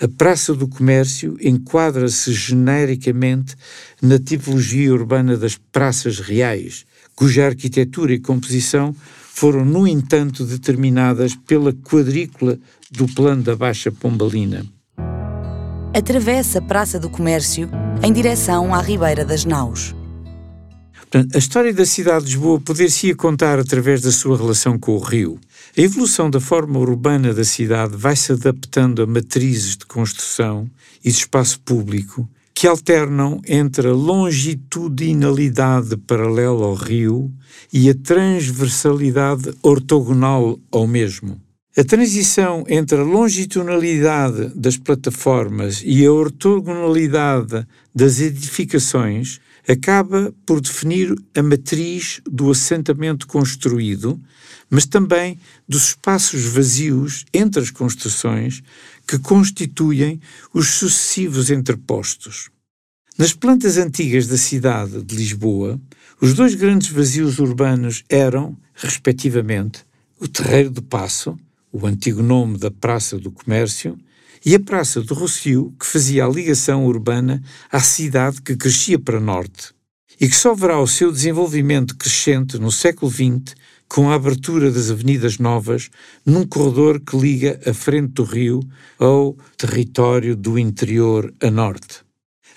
A 0.02 0.08
Praça 0.08 0.54
do 0.54 0.68
Comércio 0.68 1.38
enquadra-se 1.42 2.32
genericamente 2.32 3.56
na 4.02 4.18
tipologia 4.18 4.94
urbana 4.94 5.36
das 5.36 5.58
praças 5.58 6.20
reais, 6.20 6.86
cuja 7.16 7.46
arquitetura 7.46 8.14
e 8.14 8.20
composição 8.20 8.96
foram, 9.34 9.66
no 9.66 9.88
entanto, 9.88 10.46
determinadas 10.46 11.36
pela 11.36 11.74
quadrícula 11.74 12.60
do 12.92 13.08
plano 13.08 13.44
da 13.44 13.56
Baixa 13.56 13.92
Pombalina. 13.92 14.66
Atravessa 15.94 16.58
a 16.60 16.62
Praça 16.62 17.00
do 17.00 17.10
Comércio 17.10 17.70
em 18.04 18.14
direção 18.14 18.74
à 18.74 18.82
Ribeira 18.82 19.26
das 19.26 19.46
Naus. 19.46 19.94
Portanto, 20.94 21.36
a 21.36 21.40
história 21.40 21.74
da 21.74 21.86
cidade 21.86 22.26
de 22.26 22.34
Lisboa 22.34 22.62
poder-se-ia 22.62 23.16
contar 23.16 23.58
através 23.58 24.02
da 24.02 24.12
sua 24.12 24.38
relação 24.38 24.78
com 24.78 24.92
o 24.92 25.00
rio. 25.00 25.40
A 25.76 25.82
evolução 25.82 26.30
da 26.30 26.40
forma 26.40 26.78
urbana 26.78 27.34
da 27.34 27.44
cidade 27.44 27.98
vai 27.98 28.16
se 28.16 28.32
adaptando 28.32 29.02
a 29.02 29.08
matrizes 29.08 29.76
de 29.76 29.88
construção 29.88 30.70
e 31.04 31.10
de 31.10 31.18
espaço 31.18 31.60
público 31.62 32.30
que 32.54 32.68
alternam 32.68 33.42
entre 33.48 33.88
a 33.88 33.94
longitudinalidade 33.94 35.98
paralela 35.98 36.66
ao 36.66 36.76
rio 36.76 37.34
e 37.74 37.90
a 37.90 37.96
transversalidade 37.96 39.52
ortogonal 39.64 40.60
ao 40.72 40.86
mesmo. 40.86 41.42
A 41.80 41.84
transição 41.86 42.66
entre 42.68 42.98
a 42.98 43.04
longitudinalidade 43.04 44.52
das 44.54 44.76
plataformas 44.76 45.82
e 45.86 46.06
a 46.06 46.12
ortogonalidade 46.12 47.66
das 47.96 48.20
edificações 48.20 49.40
acaba 49.66 50.36
por 50.46 50.60
definir 50.60 51.16
a 51.34 51.42
matriz 51.42 52.20
do 52.30 52.52
assentamento 52.52 53.26
construído, 53.28 54.20
mas 54.70 54.86
também 54.86 55.40
dos 55.66 55.88
espaços 55.92 56.44
vazios 56.48 57.24
entre 57.34 57.62
as 57.62 57.72
construções 57.72 58.62
que 59.08 59.18
constituem 59.18 60.20
os 60.54 60.68
sucessivos 60.72 61.50
entrepostos. 61.50 62.50
Nas 63.18 63.32
plantas 63.32 63.78
antigas 63.78 64.28
da 64.28 64.38
cidade 64.38 65.02
de 65.02 65.16
Lisboa, 65.16 65.80
os 66.20 66.34
dois 66.34 66.56
grandes 66.56 66.90
vazios 66.90 67.40
urbanos 67.40 68.04
eram, 68.10 68.58
respectivamente, 68.74 69.86
o 70.20 70.28
Terreiro 70.28 70.72
do 70.72 70.82
Passo, 70.82 71.40
o 71.72 71.86
antigo 71.86 72.22
nome 72.22 72.58
da 72.58 72.72
Praça 72.72 73.18
do 73.18 73.32
Comércio, 73.32 73.98
e 74.46 74.56
a 74.56 74.60
Praça 74.60 75.02
do 75.02 75.14
Rocio, 75.14 75.74
que 75.80 75.86
fazia 75.86 76.26
a 76.26 76.30
ligação 76.30 76.86
urbana 76.86 77.42
à 77.72 77.80
cidade 77.80 78.42
que 78.42 78.56
crescia 78.56 78.98
para 78.98 79.20
norte. 79.20 79.74
e 80.22 80.28
que 80.28 80.36
só 80.36 80.54
verá 80.54 80.78
o 80.82 80.88
seu 80.88 81.14
desenvolvimento 81.14 81.96
crescente 81.96 82.58
no 82.58 82.72
século 82.74 83.10
XX 83.10 83.56
com 83.88 84.12
a 84.12 84.16
abertura 84.16 84.70
das 84.70 84.92
avenidas 84.92 85.40
novas 85.40 85.90
num 86.26 86.46
corredor 86.46 87.00
que 87.00 87.18
liga 87.18 87.60
a 87.66 87.74
frente 87.74 88.14
do 88.14 88.24
rio 88.24 88.60
ao 89.00 89.36
território 89.58 90.36
do 90.36 90.60
interior 90.60 91.34
a 91.42 91.50
norte. 91.50 92.02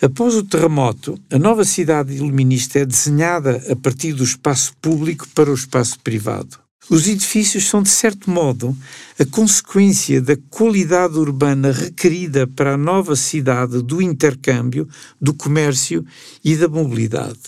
Após 0.01 0.35
o 0.35 0.43
terremoto, 0.43 1.17
a 1.31 1.39
nova 1.39 1.65
cidade 1.65 2.13
iluminista 2.15 2.81
é 2.81 2.85
desenhada 2.85 3.63
a 3.71 3.77
partir 3.77 4.13
do 4.13 4.25
espaço 4.25 4.73
público 4.83 5.29
para 5.29 5.49
o 5.49 5.55
espaço 5.55 6.01
privado. 6.01 6.62
Os 6.91 7.07
edifícios 7.07 7.69
são, 7.69 7.83
de 7.83 7.89
certo 7.89 8.29
modo, 8.29 8.77
a 9.19 9.25
consequência 9.25 10.21
da 10.21 10.37
qualidade 10.51 11.17
urbana 11.17 11.71
requerida 11.71 12.47
para 12.47 12.75
a 12.75 12.77
nova 12.77 13.15
cidade 13.15 13.83
do 13.83 14.03
intercâmbio, 14.03 14.89
do 15.21 15.33
comércio 15.33 16.05
e 16.45 16.57
da 16.57 16.69
mobilidade. 16.69 17.41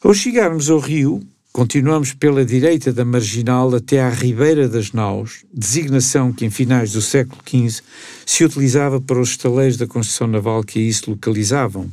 Ao 0.00 0.14
chegarmos 0.14 0.70
ao 0.70 0.78
rio, 0.78 1.26
continuamos 1.50 2.12
pela 2.12 2.44
direita 2.44 2.92
da 2.92 3.04
marginal 3.04 3.74
até 3.74 4.00
à 4.00 4.10
Ribeira 4.10 4.68
das 4.68 4.92
Naus, 4.92 5.44
designação 5.52 6.32
que 6.32 6.44
em 6.44 6.50
finais 6.50 6.92
do 6.92 7.02
século 7.02 7.40
XV 7.44 7.82
se 8.24 8.44
utilizava 8.44 9.00
para 9.00 9.18
os 9.18 9.30
estaleiros 9.30 9.76
da 9.76 9.88
construção 9.88 10.28
naval 10.28 10.62
que 10.62 10.78
aí 10.78 10.92
se 10.92 11.10
localizavam. 11.10 11.90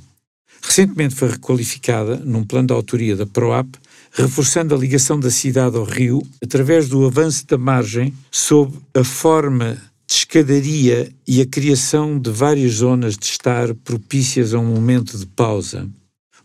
Recentemente 0.67 1.15
foi 1.15 1.29
requalificada 1.29 2.17
num 2.25 2.43
plano 2.43 2.67
de 2.67 2.73
autoria 2.73 3.15
da 3.15 3.25
PROAP, 3.25 3.75
reforçando 4.11 4.73
a 4.73 4.77
ligação 4.77 5.19
da 5.19 5.29
cidade 5.29 5.77
ao 5.77 5.83
rio 5.83 6.21
através 6.43 6.89
do 6.89 7.05
avanço 7.05 7.45
da 7.45 7.57
margem 7.57 8.13
sob 8.31 8.73
a 8.93 9.03
forma 9.03 9.77
de 10.07 10.13
escadaria 10.13 11.11
e 11.27 11.39
a 11.39 11.45
criação 11.45 12.19
de 12.19 12.31
várias 12.31 12.73
zonas 12.73 13.15
de 13.15 13.25
estar 13.25 13.73
propícias 13.75 14.53
a 14.53 14.59
um 14.59 14.65
momento 14.65 15.17
de 15.17 15.25
pausa. 15.27 15.87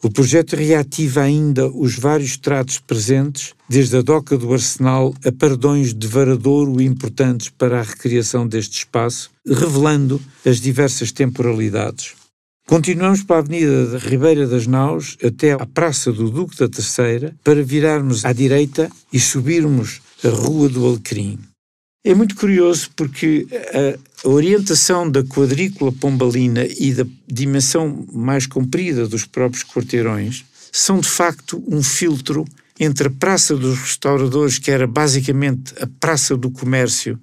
O 0.03 0.11
projeto 0.11 0.55
reativa 0.55 1.23
ainda 1.23 1.69
os 1.69 1.99
vários 1.99 2.37
tratos 2.37 2.79
presentes, 2.79 3.55
desde 3.69 3.97
a 3.97 4.03
doca 4.03 4.37
do 4.37 4.53
Arsenal 4.53 5.15
a 5.25 5.33
pardões 5.33 5.93
de 5.93 6.07
varadouro 6.07 6.81
importantes 6.81 7.51
para 7.51 7.81
a 7.81 7.83
recriação 7.83 8.47
deste 8.47 8.79
espaço, 8.79 9.31
revelando 9.47 10.21
as 10.45 10.61
diversas 10.61 11.11
temporalidades. 11.11 12.20
Continuamos 12.71 13.25
para 13.25 13.35
a 13.35 13.39
Avenida 13.41 13.87
da 13.89 13.99
Ribeira 13.99 14.47
das 14.47 14.65
Naus 14.65 15.19
até 15.25 15.51
à 15.51 15.67
Praça 15.67 16.13
do 16.13 16.31
Duque 16.31 16.57
da 16.57 16.69
Terceira 16.69 17.35
para 17.43 17.65
virarmos 17.65 18.25
à 18.25 18.33
direita 18.33 18.89
e 19.13 19.19
subirmos 19.19 20.01
a 20.23 20.29
Rua 20.29 20.69
do 20.69 20.87
Alecrim. 20.87 21.37
É 22.05 22.15
muito 22.15 22.37
curioso 22.37 22.89
porque 22.95 23.45
a 24.25 24.29
orientação 24.29 25.11
da 25.11 25.25
quadrícula 25.25 25.91
pombalina 25.91 26.65
e 26.65 26.95
da 26.95 27.05
dimensão 27.27 28.07
mais 28.13 28.47
comprida 28.47 29.09
dos 29.09 29.25
próprios 29.25 29.65
quarteirões 29.65 30.45
são 30.71 31.01
de 31.01 31.09
facto 31.09 31.61
um 31.67 31.83
filtro 31.83 32.45
entre 32.79 33.09
a 33.09 33.11
Praça 33.11 33.57
dos 33.57 33.81
Restauradores, 33.81 34.61
que 34.61 34.71
era 34.71 34.87
basicamente 34.87 35.75
a 35.81 35.89
Praça 35.99 36.37
do 36.37 36.49
Comércio, 36.49 37.19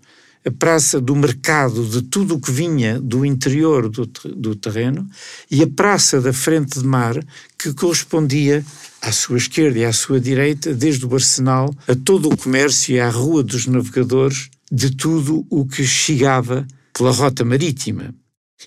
a 0.48 0.52
Praça 0.52 1.02
do 1.02 1.14
Mercado, 1.14 1.86
de 1.86 2.02
tudo 2.02 2.36
o 2.36 2.40
que 2.40 2.52
vinha 2.52 3.02
do 3.02 3.26
interior 3.26 3.90
do, 3.90 4.06
do 4.34 4.56
terreno, 4.56 5.06
e 5.52 5.62
a 5.62 5.68
Praça 5.68 6.22
da 6.22 6.32
Frente 6.32 6.80
de 6.80 6.86
Mar, 6.86 7.22
que 7.60 7.74
correspondia 7.74 8.66
à 9.02 9.12
sua 9.12 9.38
esquerda 9.38 9.80
e 9.80 9.86
à 9.86 9.92
sua 9.92 10.22
direita, 10.22 10.74
desde 10.74 11.06
o 11.06 11.14
Arsenal 11.14 11.76
a 11.86 11.94
todo 11.96 12.30
o 12.30 12.38
comércio 12.38 12.96
e 12.96 13.00
à 13.00 13.10
Rua 13.10 13.44
dos 13.44 13.68
Navegadores, 13.68 14.50
de 14.72 14.96
tudo 14.96 15.46
o 15.50 15.66
que 15.66 15.86
chegava 15.86 16.66
pela 16.94 17.12
rota 17.12 17.44
marítima. 17.44 18.14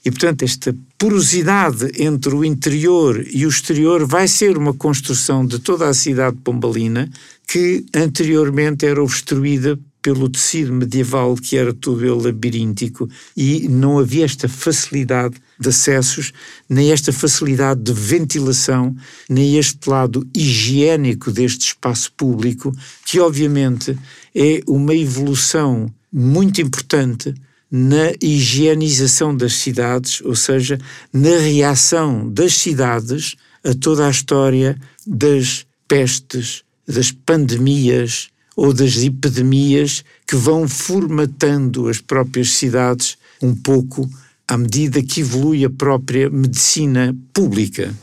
E, 0.05 0.11
portanto, 0.11 0.45
esta 0.45 0.77
porosidade 0.99 1.91
entre 1.99 2.35
o 2.35 2.45
interior 2.45 3.27
e 3.33 3.45
o 3.45 3.49
exterior 3.49 4.07
vai 4.07 4.29
ser 4.29 4.57
uma 4.57 4.73
construção 4.73 5.45
de 5.45 5.59
toda 5.59 5.89
a 5.89 5.95
cidade 5.95 6.37
pombalina 6.45 7.11
que 7.49 7.85
anteriormente 7.95 8.87
era 8.87 9.03
obstruída 9.03 9.79
pelo 10.03 10.29
tecido 10.29 10.73
medieval 10.73 11.35
que 11.37 11.57
era 11.57 11.73
todo 11.73 12.05
ele 12.05 12.25
labiríntico 12.25 13.09
e 13.37 13.69
não 13.69 13.99
havia 13.99 14.25
esta 14.25 14.49
facilidade 14.49 15.37
de 15.59 15.69
acessos, 15.69 16.33
nem 16.69 16.91
esta 16.91 17.13
facilidade 17.13 17.83
de 17.83 17.93
ventilação, 17.93 18.95
nem 19.29 19.59
este 19.59 19.89
lado 19.89 20.27
higiênico 20.35 21.31
deste 21.31 21.69
espaço 21.69 22.13
público, 22.17 22.73
que 23.05 23.21
obviamente 23.21 23.97
é 24.35 24.63
uma 24.67 24.95
evolução 24.95 25.93
muito 26.13 26.61
importante 26.61 27.35
na 27.71 28.13
higienização 28.21 29.37
das 29.37 29.55
cidades, 29.55 30.21
ou 30.23 30.35
seja, 30.35 30.79
na 31.13 31.39
reação 31.39 32.29
das 32.29 32.55
cidades 32.55 33.37
a 33.63 33.75
toda 33.75 34.07
a 34.07 34.11
história 34.11 34.77
das 35.07 35.67
pestes, 35.87 36.65
das 36.87 37.13
pandemias 37.13 38.31
ou 38.61 38.75
das 38.75 38.99
epidemias 38.99 40.05
que 40.27 40.37
vão 40.37 40.69
formatando 40.69 41.89
as 41.89 41.99
próprias 41.99 42.51
cidades 42.51 43.17
um 43.41 43.55
pouco 43.55 44.07
à 44.47 44.55
medida 44.59 45.03
que 45.03 45.23
evolui 45.23 45.65
a 45.65 45.71
própria 45.71 46.29
medicina 46.29 47.17
pública. 47.33 47.95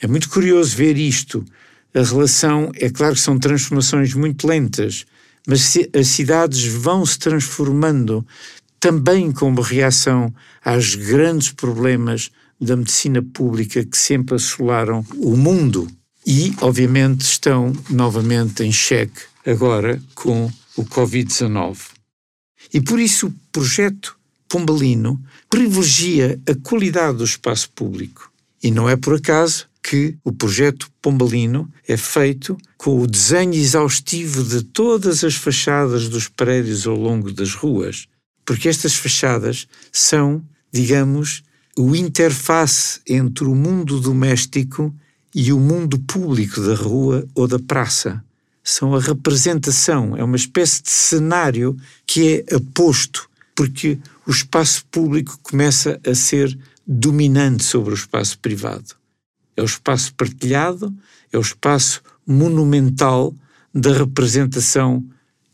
É 0.00 0.08
muito 0.08 0.28
curioso 0.28 0.76
ver 0.76 0.98
isto. 0.98 1.44
A 1.94 2.02
relação, 2.02 2.72
é 2.74 2.90
claro 2.90 3.14
que 3.14 3.20
são 3.20 3.38
transformações 3.38 4.12
muito 4.12 4.48
lentas, 4.48 5.06
mas 5.46 5.78
as 5.96 6.08
cidades 6.08 6.64
vão 6.66 7.06
se 7.06 7.16
transformando 7.16 8.26
também 8.80 9.30
como 9.30 9.60
reação 9.60 10.34
aos 10.64 10.96
grandes 10.96 11.52
problemas 11.52 12.32
da 12.60 12.74
medicina 12.74 13.22
pública 13.22 13.84
que 13.84 13.96
sempre 13.96 14.34
assolaram 14.34 15.06
o 15.18 15.36
mundo 15.36 15.86
e, 16.26 16.52
obviamente, 16.60 17.20
estão 17.20 17.72
novamente 17.88 18.64
em 18.64 18.72
xeque 18.72 19.29
agora 19.46 20.00
com 20.14 20.50
o 20.76 20.84
Covid-19. 20.84 21.78
E 22.72 22.80
por 22.80 22.98
isso 23.00 23.28
o 23.28 23.34
projeto 23.52 24.16
Pombalino 24.48 25.22
privilegia 25.48 26.40
a 26.48 26.54
qualidade 26.56 27.18
do 27.18 27.24
espaço 27.24 27.70
público. 27.70 28.32
E 28.62 28.70
não 28.70 28.88
é 28.88 28.96
por 28.96 29.14
acaso 29.14 29.68
que 29.82 30.16
o 30.24 30.32
projeto 30.32 30.90
Pombalino 31.00 31.70
é 31.86 31.96
feito 31.96 32.58
com 32.76 33.00
o 33.00 33.06
desenho 33.06 33.54
exaustivo 33.54 34.42
de 34.44 34.62
todas 34.62 35.24
as 35.24 35.34
fachadas 35.34 36.08
dos 36.08 36.28
prédios 36.28 36.86
ao 36.86 36.96
longo 36.96 37.32
das 37.32 37.54
ruas, 37.54 38.06
porque 38.44 38.68
estas 38.68 38.94
fachadas 38.94 39.66
são, 39.90 40.44
digamos, 40.72 41.42
o 41.76 41.94
interface 41.96 43.00
entre 43.08 43.44
o 43.44 43.54
mundo 43.54 44.00
doméstico 44.00 44.94
e 45.34 45.52
o 45.52 45.58
mundo 45.58 45.98
público 46.00 46.60
da 46.60 46.74
rua 46.74 47.26
ou 47.34 47.46
da 47.46 47.58
praça. 47.58 48.22
São 48.62 48.94
a 48.94 49.00
representação, 49.00 50.16
é 50.16 50.22
uma 50.22 50.36
espécie 50.36 50.82
de 50.82 50.90
cenário 50.90 51.76
que 52.06 52.44
é 52.48 52.56
aposto, 52.56 53.28
porque 53.54 53.98
o 54.26 54.30
espaço 54.30 54.84
público 54.90 55.38
começa 55.42 56.00
a 56.06 56.14
ser 56.14 56.56
dominante 56.86 57.64
sobre 57.64 57.92
o 57.92 57.94
espaço 57.94 58.38
privado. 58.38 58.94
É 59.56 59.62
o 59.62 59.66
espaço 59.66 60.14
partilhado, 60.14 60.94
é 61.32 61.38
o 61.38 61.40
espaço 61.40 62.02
monumental 62.26 63.34
da 63.74 63.92
representação 63.92 65.04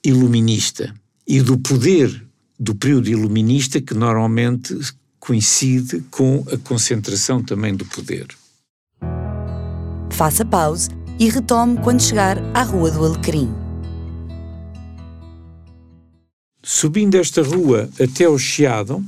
iluminista 0.04 0.94
e 1.26 1.40
do 1.40 1.58
poder 1.58 2.26
do 2.58 2.74
período 2.74 3.08
iluminista 3.08 3.80
que 3.80 3.94
normalmente 3.94 4.78
coincide 5.18 6.00
com 6.10 6.44
a 6.52 6.56
concentração 6.56 7.42
também 7.42 7.74
do 7.74 7.84
poder. 7.84 8.26
Faça 10.10 10.44
pause 10.44 10.88
e 11.18 11.28
retome 11.28 11.78
quando 11.82 12.02
chegar 12.02 12.38
à 12.54 12.62
Rua 12.62 12.90
do 12.90 13.04
Alecrim. 13.04 13.52
Subindo 16.62 17.14
esta 17.14 17.42
rua 17.42 17.88
até 18.00 18.24
ao 18.24 18.38
Chiado, 18.38 19.04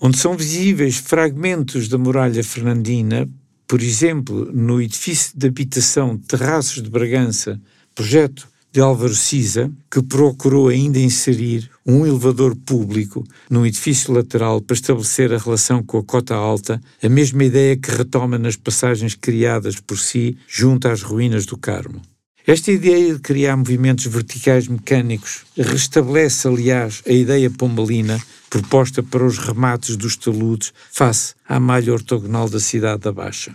onde 0.00 0.18
são 0.18 0.36
visíveis 0.36 0.96
fragmentos 0.96 1.88
da 1.88 1.98
muralha 1.98 2.42
fernandina, 2.42 3.28
por 3.66 3.82
exemplo, 3.82 4.50
no 4.52 4.80
edifício 4.80 5.32
de 5.36 5.46
habitação 5.46 6.16
Terraços 6.16 6.82
de 6.82 6.90
Bragança, 6.90 7.60
projeto 7.94 8.48
de 8.72 8.80
Álvaro 8.80 9.14
Siza, 9.14 9.70
que 9.90 10.02
procurou 10.02 10.68
ainda 10.68 10.98
inserir 10.98 11.70
um 11.84 12.06
elevador 12.06 12.56
público 12.56 13.22
num 13.50 13.66
edifício 13.66 14.14
lateral 14.14 14.62
para 14.62 14.74
estabelecer 14.74 15.32
a 15.32 15.38
relação 15.38 15.82
com 15.82 15.98
a 15.98 16.02
cota 16.02 16.34
alta, 16.34 16.80
a 17.02 17.08
mesma 17.08 17.44
ideia 17.44 17.76
que 17.76 17.90
retoma 17.90 18.38
nas 18.38 18.56
passagens 18.56 19.14
criadas 19.14 19.78
por 19.78 19.98
si 19.98 20.38
junto 20.48 20.88
às 20.88 21.02
ruínas 21.02 21.44
do 21.44 21.58
Carmo. 21.58 22.00
Esta 22.46 22.72
ideia 22.72 23.14
de 23.14 23.20
criar 23.20 23.56
movimentos 23.56 24.06
verticais 24.06 24.66
mecânicos 24.66 25.44
restabelece, 25.56 26.48
aliás, 26.48 27.02
a 27.06 27.12
ideia 27.12 27.48
pombalina 27.50 28.20
proposta 28.50 29.02
para 29.02 29.24
os 29.24 29.38
remates 29.38 29.96
dos 29.96 30.16
taludes 30.16 30.72
face 30.90 31.34
à 31.48 31.60
malha 31.60 31.92
ortogonal 31.92 32.48
da 32.48 32.58
cidade 32.58 33.02
da 33.02 33.12
Baixa. 33.12 33.54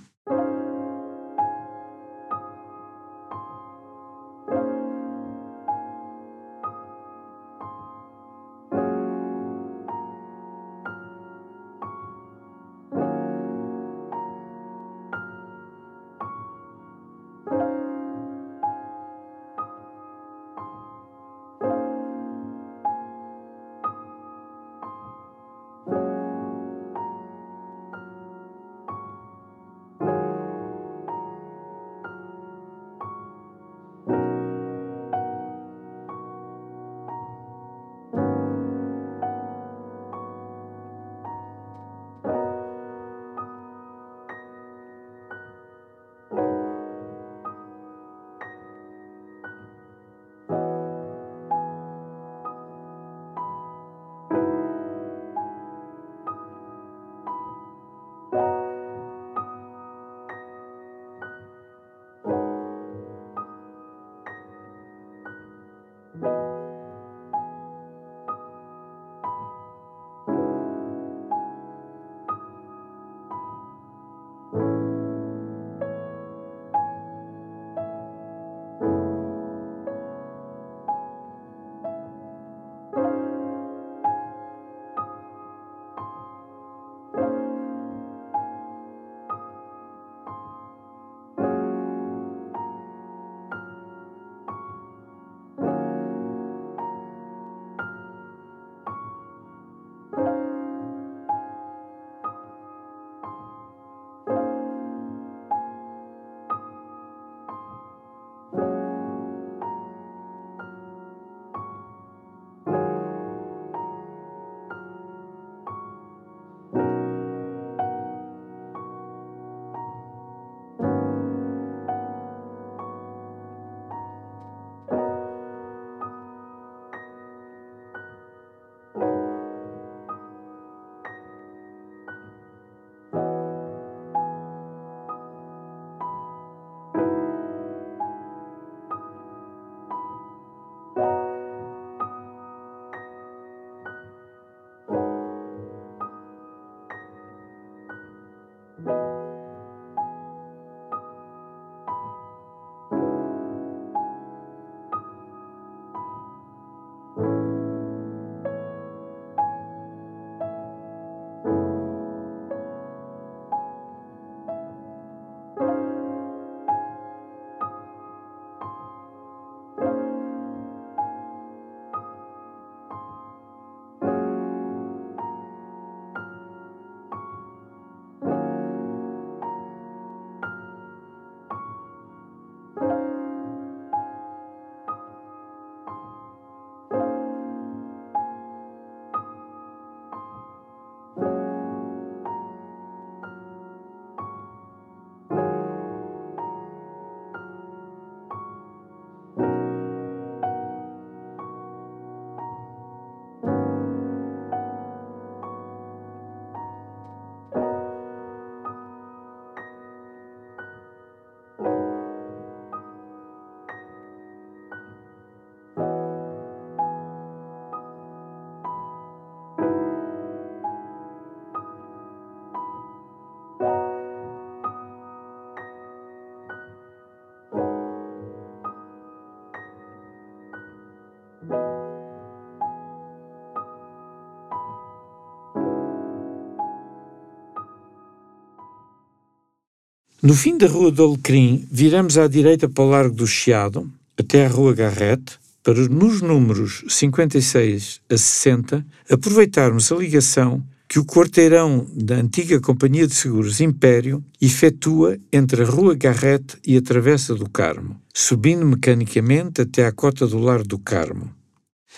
No 240.27 240.35
fim 240.35 240.57
da 240.57 240.67
Rua 240.67 240.91
do 240.91 241.05
Alecrim, 241.05 241.65
viramos 241.71 242.17
à 242.17 242.27
direita 242.27 242.67
para 242.67 242.83
o 242.83 242.89
Largo 242.89 243.15
do 243.15 243.25
Chiado, 243.25 243.89
até 244.19 244.45
a 244.45 244.49
Rua 244.49 244.73
Garrete, 244.73 245.39
para 245.63 245.87
nos 245.87 246.21
números 246.21 246.83
56 246.89 248.01
a 248.09 248.17
60 248.17 248.85
aproveitarmos 249.09 249.89
a 249.89 249.95
ligação 249.95 250.61
que 250.85 250.99
o 250.99 251.05
quarteirão 251.05 251.87
da 251.95 252.15
antiga 252.15 252.59
Companhia 252.59 253.07
de 253.07 253.15
Seguros 253.15 253.61
Império 253.61 254.21
efetua 254.41 255.17
entre 255.31 255.63
a 255.63 255.65
Rua 255.65 255.95
Garrete 255.95 256.57
e 256.67 256.75
a 256.75 256.81
Travessa 256.81 257.33
do 257.33 257.49
Carmo, 257.49 257.95
subindo 258.13 258.65
mecanicamente 258.65 259.61
até 259.61 259.85
à 259.85 259.93
cota 259.93 260.27
do 260.27 260.39
Lar 260.39 260.61
do 260.61 260.77
Carmo. 260.77 261.31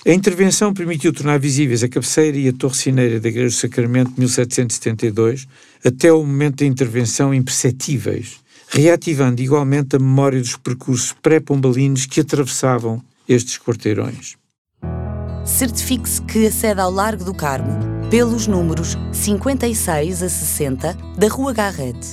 A 0.05 0.13
intervenção 0.13 0.71
permitiu 0.71 1.11
tornar 1.11 1.39
visíveis 1.39 1.83
a 1.83 1.89
cabeceira 1.89 2.37
e 2.37 2.47
a 2.47 2.53
torre 2.53 2.75
cineira 2.75 3.19
da 3.19 3.27
Igreja 3.27 3.55
do 3.55 3.59
Sacramento 3.59 4.11
de 4.11 4.19
1772 4.19 5.47
até 5.83 6.11
o 6.11 6.23
momento 6.23 6.57
da 6.57 6.65
intervenção 6.65 7.33
imperceptíveis, 7.33 8.37
reativando 8.69 9.41
igualmente 9.41 9.95
a 9.95 9.99
memória 9.99 10.39
dos 10.39 10.55
percursos 10.55 11.13
pré-pombalinos 11.21 12.05
que 12.05 12.21
atravessavam 12.21 13.01
estes 13.27 13.57
quarteirões. 13.57 14.37
Certifique-se 15.45 16.21
que 16.23 16.47
acede 16.47 16.79
ao 16.79 16.91
Largo 16.91 17.23
do 17.23 17.33
Carmo 17.33 17.79
pelos 18.09 18.47
números 18.47 18.97
56 19.11 20.23
a 20.23 20.29
60 20.29 20.97
da 21.17 21.27
Rua 21.27 21.53
Garrete. 21.53 22.09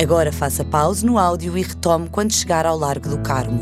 Agora 0.00 0.32
faça 0.32 0.64
pause 0.64 1.04
no 1.04 1.18
áudio 1.18 1.56
e 1.56 1.62
retome 1.62 2.08
quando 2.08 2.32
chegar 2.32 2.64
ao 2.64 2.78
Largo 2.78 3.08
do 3.08 3.18
Carmo. 3.18 3.60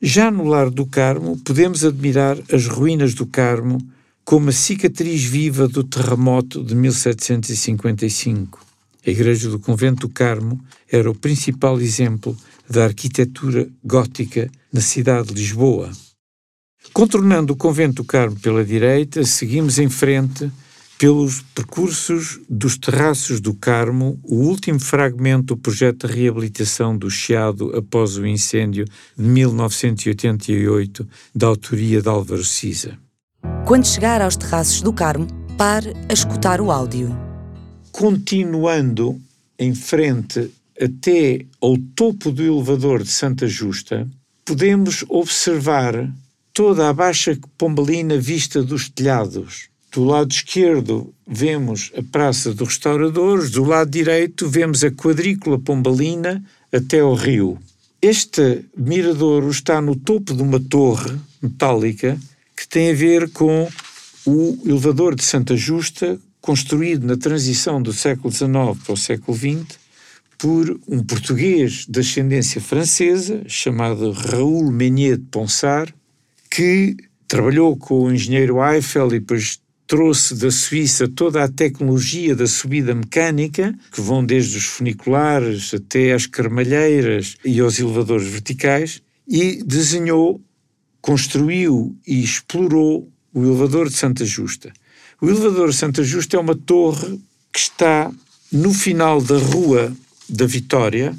Já 0.00 0.30
no 0.30 0.44
Lar 0.44 0.68
do 0.68 0.84
Carmo, 0.84 1.38
podemos 1.38 1.84
admirar 1.84 2.36
as 2.52 2.66
ruínas 2.66 3.14
do 3.14 3.26
Carmo 3.26 3.78
como 4.26 4.50
a 4.50 4.52
cicatriz 4.52 5.22
viva 5.22 5.68
do 5.68 5.84
terremoto 5.84 6.64
de 6.64 6.74
1755. 6.74 8.60
A 9.06 9.10
igreja 9.10 9.48
do 9.48 9.60
convento 9.60 10.08
do 10.08 10.12
Carmo 10.12 10.60
era 10.90 11.08
o 11.08 11.14
principal 11.14 11.80
exemplo 11.80 12.36
da 12.68 12.86
arquitetura 12.86 13.68
gótica 13.84 14.50
na 14.72 14.80
cidade 14.80 15.28
de 15.28 15.34
Lisboa. 15.34 15.92
Contornando 16.92 17.52
o 17.52 17.56
convento 17.56 18.02
do 18.02 18.04
Carmo 18.04 18.34
pela 18.40 18.64
direita, 18.64 19.24
seguimos 19.24 19.78
em 19.78 19.88
frente 19.88 20.50
pelos 20.98 21.42
percursos 21.54 22.40
dos 22.50 22.76
terraços 22.76 23.40
do 23.40 23.54
Carmo, 23.54 24.18
o 24.24 24.38
último 24.38 24.80
fragmento 24.80 25.54
do 25.54 25.56
projeto 25.56 26.08
de 26.08 26.14
reabilitação 26.14 26.98
do 26.98 27.08
Chiado 27.08 27.76
após 27.76 28.16
o 28.16 28.26
incêndio 28.26 28.86
de 29.16 29.24
1988, 29.24 31.08
da 31.32 31.46
autoria 31.46 32.02
de 32.02 32.08
Álvaro 32.08 32.44
Siza. 32.44 33.05
Quando 33.66 33.86
chegar 33.86 34.20
aos 34.20 34.36
terraços 34.36 34.82
do 34.82 34.92
Carmo, 34.92 35.26
pare 35.56 35.92
a 36.08 36.12
escutar 36.12 36.60
o 36.60 36.70
áudio. 36.70 37.16
Continuando 37.92 39.20
em 39.58 39.74
frente 39.74 40.50
até 40.80 41.44
ao 41.60 41.76
topo 41.94 42.30
do 42.30 42.42
elevador 42.42 43.02
de 43.02 43.10
Santa 43.10 43.46
Justa, 43.46 44.06
podemos 44.44 45.04
observar 45.08 46.12
toda 46.52 46.88
a 46.88 46.92
Baixa 46.92 47.38
Pombalina 47.56 48.18
vista 48.18 48.62
dos 48.62 48.88
telhados 48.88 49.70
do 49.96 50.04
lado 50.04 50.30
esquerdo 50.30 51.14
vemos 51.26 51.90
a 51.96 52.02
Praça 52.02 52.52
dos 52.52 52.68
Restauradores, 52.68 53.50
do 53.50 53.64
lado 53.64 53.90
direito 53.90 54.46
vemos 54.46 54.84
a 54.84 54.90
quadrícula 54.90 55.58
pombalina 55.58 56.44
até 56.70 57.00
ao 57.00 57.14
rio. 57.14 57.58
Este 58.02 58.66
miradouro 58.76 59.48
está 59.48 59.80
no 59.80 59.96
topo 59.96 60.34
de 60.34 60.42
uma 60.42 60.60
torre 60.60 61.16
metálica 61.40 62.18
que 62.56 62.66
tem 62.66 62.90
a 62.90 62.94
ver 62.94 63.30
com 63.30 63.68
o 64.24 64.58
elevador 64.64 65.14
de 65.14 65.24
Santa 65.24 65.56
Justa, 65.56 66.18
construído 66.40 67.06
na 67.06 67.16
transição 67.16 67.82
do 67.82 67.92
século 67.92 68.32
XIX 68.32 68.50
para 68.84 68.92
o 68.92 68.96
século 68.96 69.36
XX 69.36 69.78
por 70.38 70.78
um 70.86 71.02
português 71.02 71.86
de 71.88 72.00
ascendência 72.00 72.60
francesa 72.60 73.42
chamado 73.46 74.12
Raoul 74.12 74.70
Meunier 74.70 75.16
de 75.16 75.24
Ponsard, 75.24 75.94
que 76.50 76.96
trabalhou 77.26 77.76
com 77.76 78.04
o 78.04 78.12
engenheiro 78.12 78.62
Eiffel 78.62 79.08
e 79.08 79.20
depois 79.20 79.60
trouxe 79.86 80.34
da 80.34 80.50
Suíça 80.50 81.08
toda 81.08 81.42
a 81.42 81.48
tecnologia 81.48 82.34
da 82.34 82.46
subida 82.46 82.94
mecânica, 82.94 83.74
que 83.92 84.00
vão 84.00 84.24
desde 84.24 84.58
os 84.58 84.64
funiculares 84.64 85.72
até 85.72 86.12
às 86.12 86.26
carmalheiras 86.26 87.36
e 87.44 87.60
aos 87.60 87.78
elevadores 87.78 88.26
verticais, 88.26 89.00
e 89.28 89.62
desenhou, 89.64 90.40
construiu 91.06 91.96
e 92.04 92.20
explorou 92.20 93.08
o 93.32 93.44
elevador 93.44 93.88
de 93.88 93.94
Santa 93.94 94.24
Justa. 94.24 94.72
O 95.22 95.28
elevador 95.28 95.70
de 95.70 95.76
Santa 95.76 96.02
Justa 96.02 96.36
é 96.36 96.40
uma 96.40 96.56
torre 96.56 97.20
que 97.52 97.60
está 97.60 98.10
no 98.50 98.74
final 98.74 99.22
da 99.22 99.38
Rua 99.38 99.96
da 100.28 100.46
Vitória, 100.46 101.16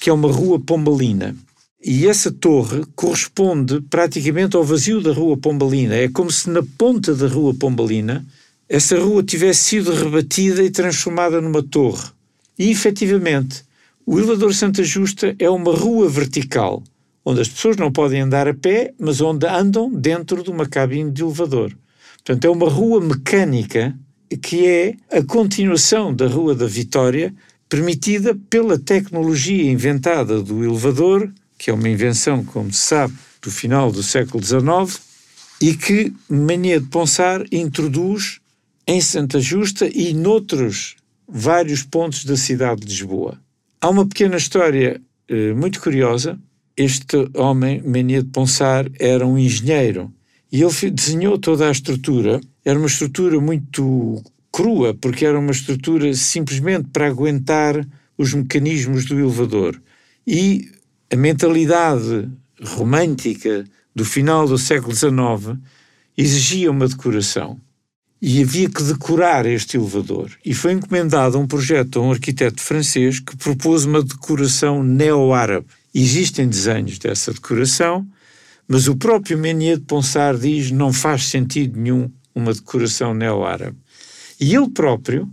que 0.00 0.08
é 0.08 0.12
uma 0.14 0.32
rua 0.32 0.58
pombalina. 0.58 1.36
E 1.84 2.06
essa 2.06 2.32
torre 2.32 2.82
corresponde 2.96 3.82
praticamente 3.82 4.56
ao 4.56 4.64
vazio 4.64 5.00
da 5.02 5.12
Rua 5.12 5.36
Pombalina. 5.36 5.94
É 5.94 6.08
como 6.08 6.30
se 6.30 6.48
na 6.50 6.62
ponta 6.62 7.14
da 7.14 7.28
Rua 7.28 7.54
Pombalina 7.54 8.26
essa 8.66 8.98
rua 8.98 9.22
tivesse 9.22 9.64
sido 9.64 9.92
rebatida 9.92 10.62
e 10.62 10.70
transformada 10.70 11.40
numa 11.40 11.62
torre. 11.62 12.08
E 12.58 12.70
efetivamente, 12.70 13.62
o 14.06 14.18
elevador 14.18 14.54
Santa 14.54 14.82
Justa 14.82 15.36
é 15.38 15.48
uma 15.48 15.72
rua 15.72 16.08
vertical, 16.08 16.82
onde 17.28 17.40
as 17.40 17.48
pessoas 17.48 17.76
não 17.76 17.92
podem 17.92 18.20
andar 18.20 18.48
a 18.48 18.54
pé, 18.54 18.94
mas 18.98 19.20
onde 19.20 19.46
andam 19.46 19.92
dentro 19.92 20.42
de 20.42 20.50
uma 20.50 20.66
cabine 20.66 21.10
de 21.10 21.22
elevador. 21.22 21.76
Portanto, 22.16 22.44
é 22.44 22.50
uma 22.50 22.68
rua 22.68 23.00
mecânica 23.00 23.94
que 24.42 24.66
é 24.66 24.94
a 25.10 25.22
continuação 25.22 26.14
da 26.14 26.26
Rua 26.26 26.54
da 26.54 26.66
Vitória, 26.66 27.34
permitida 27.68 28.38
pela 28.50 28.78
tecnologia 28.78 29.70
inventada 29.70 30.42
do 30.42 30.62
elevador 30.64 31.30
que 31.58 31.70
é 31.70 31.74
uma 31.74 31.88
invenção, 31.88 32.44
como 32.44 32.72
se 32.72 32.78
sabe, 32.78 33.14
do 33.42 33.50
final 33.50 33.90
do 33.90 34.02
século 34.02 34.42
XIX 34.42 35.00
e 35.60 35.74
que 35.74 36.14
Mania 36.28 36.80
de 36.80 36.86
Ponsar 36.86 37.44
introduz 37.50 38.38
em 38.86 39.00
Santa 39.00 39.40
Justa 39.40 39.90
e 39.92 40.14
noutros 40.14 40.96
vários 41.28 41.82
pontos 41.82 42.24
da 42.24 42.36
cidade 42.36 42.82
de 42.82 42.86
Lisboa. 42.86 43.38
Há 43.80 43.90
uma 43.90 44.06
pequena 44.06 44.36
história 44.36 45.00
eh, 45.28 45.52
muito 45.52 45.80
curiosa. 45.80 46.38
Este 46.78 47.28
homem, 47.34 47.82
Mania 47.84 48.22
de 48.22 48.28
Ponsar, 48.28 48.88
era 49.00 49.26
um 49.26 49.36
engenheiro 49.36 50.14
e 50.52 50.62
ele 50.62 50.90
desenhou 50.92 51.36
toda 51.36 51.66
a 51.66 51.72
estrutura. 51.72 52.40
Era 52.64 52.78
uma 52.78 52.86
estrutura 52.86 53.40
muito 53.40 54.22
crua, 54.52 54.94
porque 54.94 55.26
era 55.26 55.36
uma 55.36 55.50
estrutura 55.50 56.14
simplesmente 56.14 56.88
para 56.92 57.08
aguentar 57.08 57.84
os 58.16 58.32
mecanismos 58.32 59.06
do 59.06 59.18
elevador. 59.18 59.82
E 60.24 60.70
a 61.10 61.16
mentalidade 61.16 62.28
romântica 62.62 63.64
do 63.92 64.04
final 64.04 64.46
do 64.46 64.56
século 64.56 64.94
XIX 64.94 65.58
exigia 66.16 66.70
uma 66.70 66.86
decoração. 66.86 67.60
E 68.22 68.40
havia 68.40 68.70
que 68.70 68.84
decorar 68.84 69.46
este 69.46 69.76
elevador. 69.76 70.30
E 70.44 70.54
foi 70.54 70.74
encomendado 70.74 71.40
um 71.40 71.46
projeto 71.46 71.98
a 71.98 72.02
um 72.02 72.12
arquiteto 72.12 72.62
francês 72.62 73.18
que 73.18 73.36
propôs 73.36 73.84
uma 73.84 74.00
decoração 74.00 74.84
neo-árabe. 74.84 75.66
Existem 76.00 76.48
desenhos 76.48 76.96
dessa 76.96 77.32
decoração, 77.32 78.06
mas 78.68 78.86
o 78.86 78.94
próprio 78.94 79.36
Meunier 79.36 79.78
de 79.78 79.84
Ponsard 79.84 80.40
diz 80.40 80.70
não 80.70 80.92
faz 80.92 81.26
sentido 81.26 81.76
nenhum 81.76 82.08
uma 82.32 82.54
decoração 82.54 83.12
neo-árabe. 83.12 83.76
E 84.40 84.54
ele 84.54 84.70
próprio, 84.70 85.28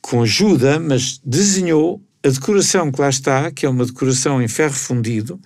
com 0.00 0.22
ajuda, 0.22 0.78
mas 0.78 1.20
desenhou 1.24 2.00
a 2.22 2.28
decoração 2.28 2.92
que 2.92 3.00
lá 3.00 3.08
está, 3.08 3.50
que 3.50 3.66
é 3.66 3.68
uma 3.68 3.84
decoração 3.84 4.40
em 4.40 4.46
ferro 4.46 4.74
fundido, 4.74 5.40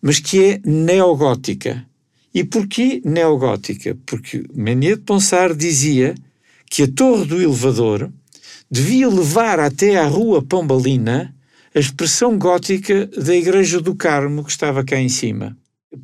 mas 0.00 0.18
que 0.18 0.42
é 0.42 0.60
neogótica. 0.64 1.86
E 2.32 2.42
porquê 2.42 3.02
neogótica? 3.04 3.98
Porque 4.06 4.46
Meunier 4.54 4.96
de 4.96 5.02
Ponsard 5.02 5.54
dizia 5.54 6.14
que 6.70 6.84
a 6.84 6.88
torre 6.88 7.26
do 7.26 7.42
elevador 7.42 8.10
devia 8.70 9.10
levar 9.10 9.60
até 9.60 9.98
à 9.98 10.06
rua 10.06 10.40
Pombalina 10.40 11.35
a 11.76 11.78
expressão 11.78 12.38
gótica 12.38 13.06
da 13.06 13.36
Igreja 13.36 13.82
do 13.82 13.94
Carmo 13.94 14.42
que 14.42 14.50
estava 14.50 14.82
cá 14.82 14.98
em 14.98 15.10
cima. 15.10 15.54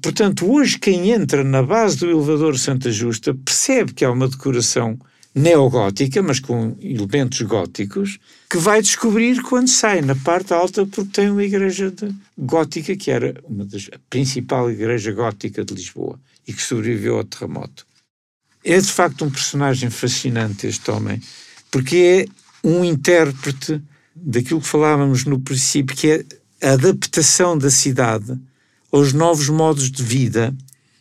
Portanto, 0.02 0.52
hoje 0.52 0.78
quem 0.78 1.10
entra 1.12 1.42
na 1.42 1.62
base 1.62 1.96
do 1.96 2.10
elevador 2.10 2.58
Santa 2.58 2.92
Justa 2.92 3.34
percebe 3.34 3.94
que 3.94 4.04
há 4.04 4.10
uma 4.10 4.28
decoração 4.28 4.98
neogótica, 5.34 6.22
mas 6.22 6.38
com 6.38 6.76
elementos 6.78 7.40
góticos, 7.40 8.18
que 8.50 8.58
vai 8.58 8.82
descobrir 8.82 9.40
quando 9.40 9.68
sai 9.68 10.02
na 10.02 10.14
parte 10.14 10.52
alta, 10.52 10.84
porque 10.84 11.10
tem 11.10 11.30
uma 11.30 11.42
igreja 11.42 11.90
de, 11.90 12.14
gótica 12.36 12.94
que 12.94 13.10
era 13.10 13.34
uma 13.48 13.64
das 13.64 13.88
a 13.94 13.98
principal 14.10 14.70
igreja 14.70 15.10
gótica 15.10 15.64
de 15.64 15.72
Lisboa 15.72 16.20
e 16.46 16.52
que 16.52 16.60
sobreviveu 16.60 17.16
ao 17.16 17.24
terremoto. 17.24 17.86
É 18.62 18.78
de 18.78 18.92
facto 18.92 19.24
um 19.24 19.30
personagem 19.30 19.88
fascinante 19.88 20.66
este 20.66 20.90
homem, 20.90 21.18
porque 21.70 22.28
é 22.28 22.68
um 22.68 22.84
intérprete 22.84 23.80
daquilo 24.24 24.60
que 24.60 24.68
falávamos 24.68 25.24
no 25.24 25.40
princípio, 25.40 25.96
que 25.96 26.10
é 26.10 26.24
a 26.62 26.72
adaptação 26.74 27.58
da 27.58 27.70
cidade 27.70 28.38
aos 28.90 29.12
novos 29.12 29.48
modos 29.48 29.90
de 29.90 30.02
vida 30.02 30.54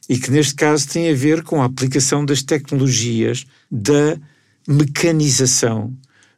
e 0.09 0.17
que 0.17 0.31
neste 0.31 0.55
caso 0.55 0.87
tem 0.87 1.09
a 1.09 1.15
ver 1.15 1.43
com 1.43 1.61
a 1.61 1.65
aplicação 1.65 2.25
das 2.25 2.41
tecnologias 2.41 3.45
da 3.69 4.17
mecanização, 4.67 5.95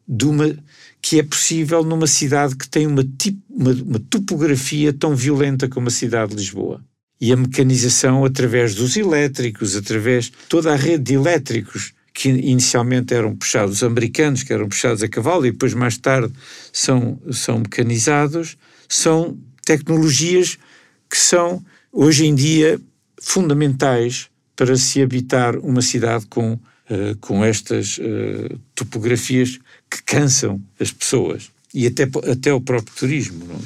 de 0.07 0.25
uma 0.25 0.55
que 1.01 1.19
é 1.19 1.23
possível 1.23 1.84
numa 1.84 2.07
cidade 2.07 2.55
que 2.55 2.67
tem 2.67 2.88
uma, 2.88 3.03
tip, 3.03 3.38
uma, 3.49 3.71
uma 3.71 3.99
topografia 3.99 4.93
tão 4.93 5.15
violenta 5.15 5.67
como 5.67 5.88
a 5.88 5.91
cidade 5.91 6.31
de 6.31 6.38
Lisboa. 6.38 6.81
E 7.19 7.31
a 7.31 7.38
mecanização 7.38 8.23
através 8.23 8.73
dos 8.75 8.95
elétricos, 8.95 9.75
através 9.75 10.31
toda 10.47 10.71
a 10.71 10.75
rede 10.75 11.03
de 11.03 11.13
elétricos 11.13 11.93
que 12.14 12.30
inicialmente 12.30 13.14
eram 13.14 13.36
puxados, 13.36 13.78
os 13.78 13.84
americanos 13.84 14.43
que 14.43 14.53
eram 14.53 14.70
puxados 14.70 15.01
a 15.01 15.07
cavalo 15.07 15.45
e 15.45 15.51
depois 15.51 15.74
mais 15.74 15.97
tarde 15.97 16.32
são, 16.72 17.20
são 17.32 17.59
mecanizados, 17.59 18.55
são 18.88 19.38
tecnologias 19.66 20.57
que 21.09 21.18
são 21.18 21.64
hoje 21.91 22.26
em 22.26 22.36
dia 22.36 22.80
fundamentais 23.20 24.30
para 24.55 24.76
se 24.78 25.01
habitar 25.01 25.57
uma 25.57 25.82
cidade 25.82 26.26
com, 26.28 26.53
uh, 26.53 27.18
com 27.20 27.43
estas 27.43 27.97
uh, 27.97 28.59
topografias 28.76 29.59
que 29.89 30.03
cansam 30.03 30.61
as 30.80 30.91
pessoas 30.91 31.49
e 31.74 31.88
até, 31.88 32.03
até 32.30 32.53
o 32.53 32.61
próprio 32.61 32.95
turismo. 32.95 33.45
Não? 33.45 33.59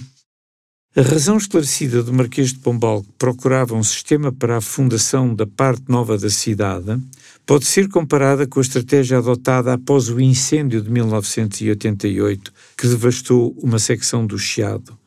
A 0.95 1.01
razão 1.07 1.37
esclarecida 1.37 2.01
do 2.01 2.13
Marquês 2.13 2.53
de 2.53 2.59
Pombal 2.59 3.03
que 3.03 3.11
procurava 3.19 3.75
um 3.75 3.83
sistema 3.83 4.31
para 4.31 4.57
a 4.57 4.61
fundação 4.61 5.35
da 5.35 5.45
parte 5.45 5.83
nova 5.87 6.17
da 6.17 6.29
cidade 6.29 6.99
pode 7.47 7.65
ser 7.65 7.87
comparada 7.87 8.45
com 8.45 8.59
a 8.59 8.61
estratégia 8.61 9.19
adotada 9.19 9.73
após 9.73 10.09
o 10.09 10.19
incêndio 10.19 10.81
de 10.81 10.91
1988 10.91 12.53
que 12.77 12.85
devastou 12.85 13.57
uma 13.63 13.79
secção 13.79 14.27
do 14.27 14.37
Chiado, 14.37 14.97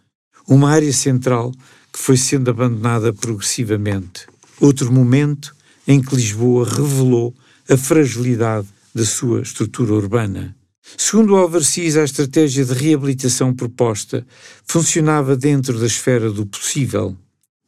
uma 0.49 0.71
área 0.71 0.93
central 0.93 1.53
que 1.93 1.99
foi 1.99 2.17
sendo 2.17 2.51
abandonada 2.51 3.13
progressivamente. 3.13 4.27
Outro 4.59 4.91
momento 4.91 5.55
em 5.87 6.01
que 6.01 6.17
Lisboa 6.17 6.65
revelou 6.65 7.35
a 7.69 7.77
fragilidade 7.77 8.67
da 8.95 9.05
sua 9.05 9.43
estrutura 9.43 9.93
urbana. 9.93 10.57
Segundo 10.97 11.37
Alvarcis, 11.37 11.97
a 11.97 12.05
estratégia 12.05 12.65
de 12.65 12.73
reabilitação 12.73 13.55
proposta 13.55 14.27
funcionava 14.67 15.37
dentro 15.37 15.79
da 15.79 15.87
esfera 15.87 16.33
do 16.33 16.47
possível. 16.47 17.15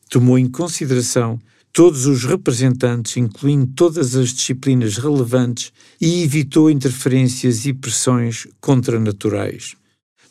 Tomou 0.09 0.39
em 0.39 0.49
consideração 0.49 1.39
todos 1.73 2.05
os 2.05 2.25
representantes, 2.25 3.16
incluindo 3.16 3.66
todas 3.75 4.14
as 4.14 4.29
disciplinas 4.29 4.99
relevantes, 4.99 5.73
e 6.01 6.23
evitou 6.23 6.70
interferências 6.70 7.64
e 7.64 7.73
pressões 7.73 8.47
contranaturais. 8.61 9.75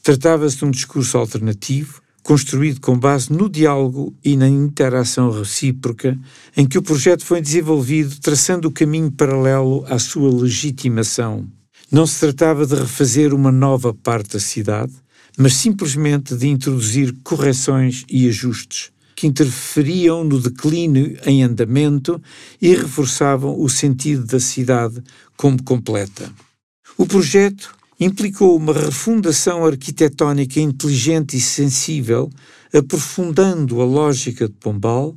Tratava-se 0.04 0.58
de 0.58 0.66
um 0.66 0.72
discurso 0.72 1.18
alternativo, 1.18 2.02
construído 2.24 2.80
com 2.80 2.98
base 2.98 3.34
no 3.34 3.50
diálogo 3.50 4.16
e 4.24 4.38
na 4.38 4.48
interação 4.48 5.32
recíproca, 5.32 6.18
em 6.56 6.68
que 6.68 6.78
o 6.78 6.84
projeto 6.84 7.26
foi 7.26 7.42
desenvolvido 7.42 8.20
traçando 8.20 8.68
o 8.68 8.72
caminho 8.72 9.12
paralelo 9.12 9.84
à 9.88 9.98
sua 9.98 10.32
legitimação. 10.32 11.48
Não 11.92 12.06
se 12.06 12.20
tratava 12.20 12.66
de 12.66 12.76
refazer 12.76 13.34
uma 13.34 13.52
nova 13.52 13.94
parte 13.94 14.34
da 14.34 14.40
cidade, 14.40 14.94
mas 15.38 15.56
simplesmente 15.56 16.36
de 16.36 16.48
introduzir 16.48 17.16
correções 17.24 18.06
e 18.08 18.28
ajustes 18.28 18.91
que 19.16 19.28
interferiam 19.28 20.24
no 20.24 20.40
declínio 20.40 21.18
em 21.26 21.44
andamento 21.44 22.22
e 22.62 22.76
reforçavam 22.76 23.60
o 23.60 23.70
sentido 23.70 24.26
da 24.26 24.40
cidade 24.40 25.02
como 25.38 25.62
completa. 25.64 26.32
O 26.98 27.06
projeto 27.06 27.76
implicou 28.00 28.58
uma 28.58 28.74
refundação 28.74 29.66
arquitetónica 29.66 30.60
inteligente 30.60 31.38
e 31.38 31.42
sensível, 31.42 32.30
aprofundando 32.74 33.80
a 33.80 33.86
lógica 33.86 34.48
de 34.48 34.56
Pombal, 34.56 35.16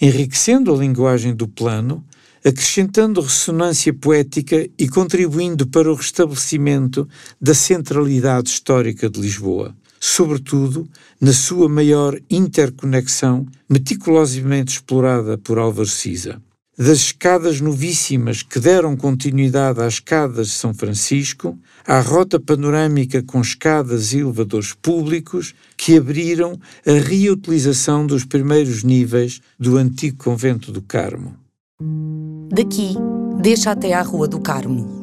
enriquecendo 0.00 0.72
a 0.72 0.76
linguagem 0.76 1.34
do 1.34 1.46
plano, 1.46 2.04
acrescentando 2.44 3.20
ressonância 3.20 3.92
poética 3.92 4.68
e 4.78 4.88
contribuindo 4.88 5.66
para 5.66 5.90
o 5.90 5.94
restabelecimento 5.94 7.08
da 7.40 7.54
centralidade 7.54 8.48
histórica 8.48 9.08
de 9.08 9.20
Lisboa, 9.20 9.76
sobretudo 10.04 10.88
na 11.20 11.32
sua 11.32 11.68
maior 11.68 12.18
interconexão 12.28 13.46
meticulosamente 13.70 14.72
explorada 14.72 15.38
por 15.38 15.60
Álvaro 15.60 15.88
Siza 15.88 16.42
das 16.76 16.98
escadas 16.98 17.60
novíssimas 17.60 18.42
que 18.42 18.58
deram 18.58 18.96
continuidade 18.96 19.80
às 19.80 19.94
escadas 19.94 20.48
de 20.48 20.54
São 20.54 20.72
Francisco, 20.74 21.56
à 21.86 22.00
rota 22.00 22.40
panorâmica 22.40 23.22
com 23.22 23.40
escadas 23.40 24.12
e 24.12 24.18
elevadores 24.18 24.72
públicos 24.72 25.54
que 25.76 25.96
abriram 25.96 26.58
a 26.84 26.92
reutilização 26.92 28.04
dos 28.06 28.24
primeiros 28.24 28.82
níveis 28.82 29.40
do 29.58 29.76
antigo 29.76 30.24
convento 30.24 30.72
do 30.72 30.82
Carmo. 30.82 31.36
Daqui, 32.50 32.94
deixa 33.40 33.70
até 33.70 33.92
à 33.92 34.02
Rua 34.02 34.26
do 34.26 34.40
Carmo. 34.40 35.01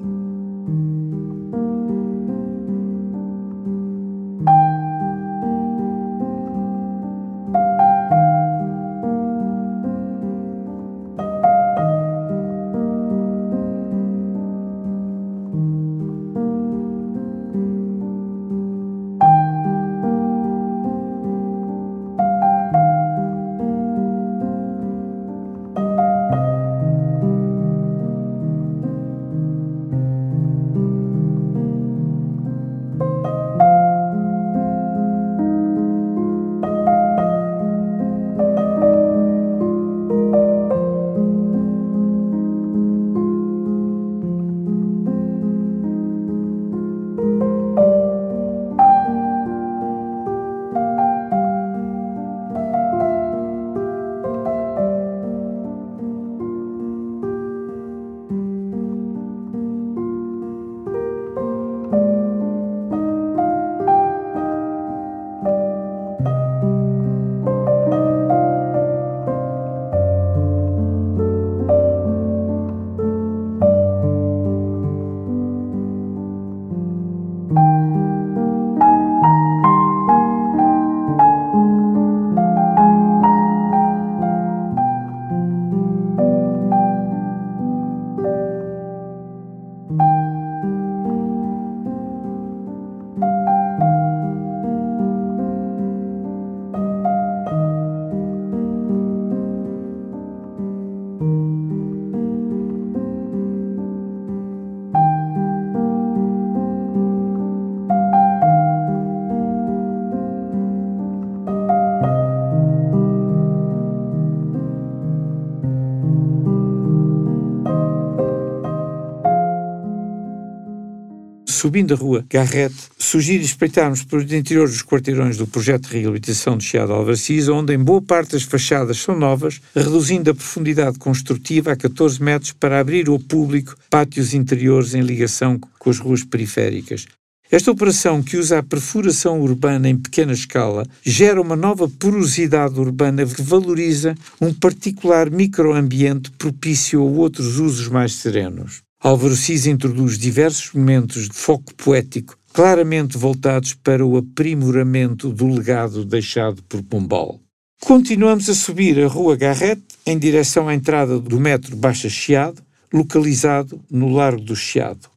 Subindo 121.60 121.94
a 121.94 121.98
rua 121.98 122.26
Garrett, 122.30 122.74
sugiro 122.98 123.44
espreitarmos 123.44 124.02
por 124.02 124.22
interior 124.22 124.66
dos 124.66 124.82
quarteirões 124.82 125.36
do 125.36 125.46
projeto 125.46 125.90
de 125.90 125.98
reabilitação 126.00 126.56
do 126.56 126.64
Chiado 126.64 126.94
Alvarcis, 126.94 127.50
onde 127.50 127.74
em 127.74 127.78
boa 127.78 128.02
parte 128.02 128.38
as 128.38 128.44
fachadas 128.44 128.98
são 128.98 129.14
novas, 129.18 129.60
reduzindo 129.76 130.32
a 130.32 130.34
profundidade 130.34 130.98
construtiva 130.98 131.74
a 131.74 131.76
14 131.76 132.24
metros 132.24 132.54
para 132.54 132.80
abrir 132.80 133.10
ao 133.10 133.20
público 133.20 133.76
pátios 133.90 134.34
interiores 134.34 134.94
em 134.94 135.02
ligação 135.02 135.60
com 135.78 135.90
as 135.90 136.00
ruas 136.00 136.24
periféricas. 136.24 137.06
Esta 137.52 137.72
operação, 137.72 138.24
que 138.24 138.38
usa 138.38 138.60
a 138.60 138.64
perfuração 138.64 139.42
urbana 139.42 139.90
em 139.90 139.98
pequena 139.98 140.32
escala, 140.32 140.88
gera 141.04 141.42
uma 141.42 141.58
nova 141.58 141.90
porosidade 141.90 142.80
urbana 142.80 143.26
que 143.26 143.42
valoriza 143.42 144.16
um 144.40 144.54
particular 144.54 145.30
microambiente 145.30 146.32
propício 146.32 147.02
a 147.02 147.04
outros 147.04 147.58
usos 147.60 147.90
mais 147.90 148.14
serenos. 148.14 148.88
Álvaro 149.02 149.34
Cis 149.34 149.66
introduz 149.66 150.18
diversos 150.18 150.74
momentos 150.74 151.30
de 151.30 151.34
foco 151.34 151.74
poético 151.74 152.38
claramente 152.52 153.18
voltados 153.18 153.74
para 153.74 154.06
o 154.06 154.18
aprimoramento 154.18 155.30
do 155.30 155.48
legado 155.48 156.04
deixado 156.04 156.62
por 156.64 156.84
Pombal. 156.84 157.40
Continuamos 157.80 158.50
a 158.50 158.54
subir 158.54 159.00
a 159.00 159.08
Rua 159.08 159.38
Garrett 159.38 159.82
em 160.06 160.20
direção 160.20 160.68
à 160.68 160.76
entrada 160.76 161.18
do 161.18 161.40
metro 161.40 161.78
Baixa 161.78 162.10
Chiado, 162.10 162.62
localizado 162.94 163.80
no 163.90 164.10
Largo 164.10 164.42
do 164.42 164.56
Chiado. 164.56 165.08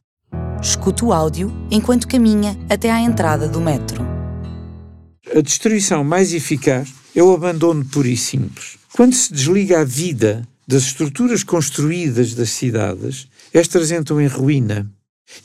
Escuta 0.61 1.03
o 1.03 1.11
áudio 1.11 1.51
enquanto 1.69 2.07
caminha 2.07 2.57
até 2.69 2.89
à 2.89 3.01
entrada 3.01 3.49
do 3.49 3.59
metro. 3.59 4.01
A 5.35 5.41
destruição 5.41 6.05
mais 6.05 6.33
eficaz 6.33 6.93
é 7.13 7.21
o 7.21 7.33
abandono 7.33 7.83
puro 7.83 8.07
e 8.07 8.15
simples. 8.15 8.77
Quando 8.93 9.13
se 9.13 9.33
desliga 9.33 9.81
a 9.81 9.83
vida 9.83 10.47
das 10.65 10.83
estruturas 10.83 11.43
construídas 11.43 12.33
das 12.33 12.51
cidades, 12.51 13.27
estas 13.53 13.91
entram 13.91 14.19
em 14.19 14.27
ruína. 14.27 14.91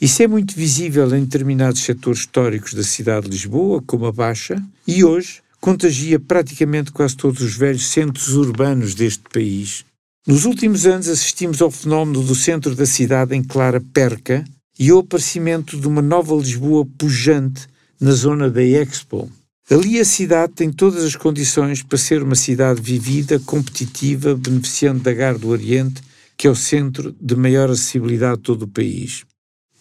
Isso 0.01 0.23
é 0.23 0.27
muito 0.27 0.55
visível 0.55 1.15
em 1.15 1.23
determinados 1.23 1.83
setores 1.83 2.21
históricos 2.21 2.73
da 2.73 2.83
cidade 2.83 3.27
de 3.27 3.31
Lisboa, 3.31 3.81
como 3.85 4.07
a 4.07 4.11
Baixa, 4.11 4.61
e 4.87 5.03
hoje 5.03 5.41
contagia 5.61 6.19
praticamente 6.19 6.91
quase 6.91 7.15
todos 7.15 7.41
os 7.41 7.55
velhos 7.55 7.85
centros 7.87 8.29
urbanos 8.29 8.95
deste 8.95 9.23
país. 9.31 9.85
Nos 10.25 10.45
últimos 10.45 10.85
anos 10.85 11.07
assistimos 11.07 11.61
ao 11.61 11.71
fenómeno 11.71 12.23
do 12.23 12.35
centro 12.35 12.75
da 12.75 12.85
cidade 12.85 13.35
em 13.35 13.43
clara 13.43 13.81
perca 13.93 14.43
e 14.77 14.89
ao 14.89 14.99
aparecimento 14.99 15.79
de 15.79 15.87
uma 15.87 16.01
nova 16.01 16.35
Lisboa 16.35 16.85
pujante 16.97 17.67
na 17.99 18.11
zona 18.11 18.49
da 18.49 18.63
Expo. 18.63 19.29
Ali 19.69 19.99
a 19.99 20.05
cidade 20.05 20.53
tem 20.53 20.71
todas 20.71 21.03
as 21.03 21.15
condições 21.15 21.83
para 21.83 21.97
ser 21.97 22.23
uma 22.23 22.35
cidade 22.35 22.81
vivida, 22.81 23.39
competitiva, 23.39 24.35
beneficiando 24.35 25.01
da 25.01 25.13
Gar 25.13 25.37
do 25.37 25.49
Oriente, 25.49 26.01
que 26.39 26.47
é 26.47 26.49
o 26.49 26.55
centro 26.55 27.13
de 27.19 27.35
maior 27.35 27.69
acessibilidade 27.69 28.37
de 28.37 28.43
todo 28.43 28.61
o 28.61 28.67
país. 28.67 29.25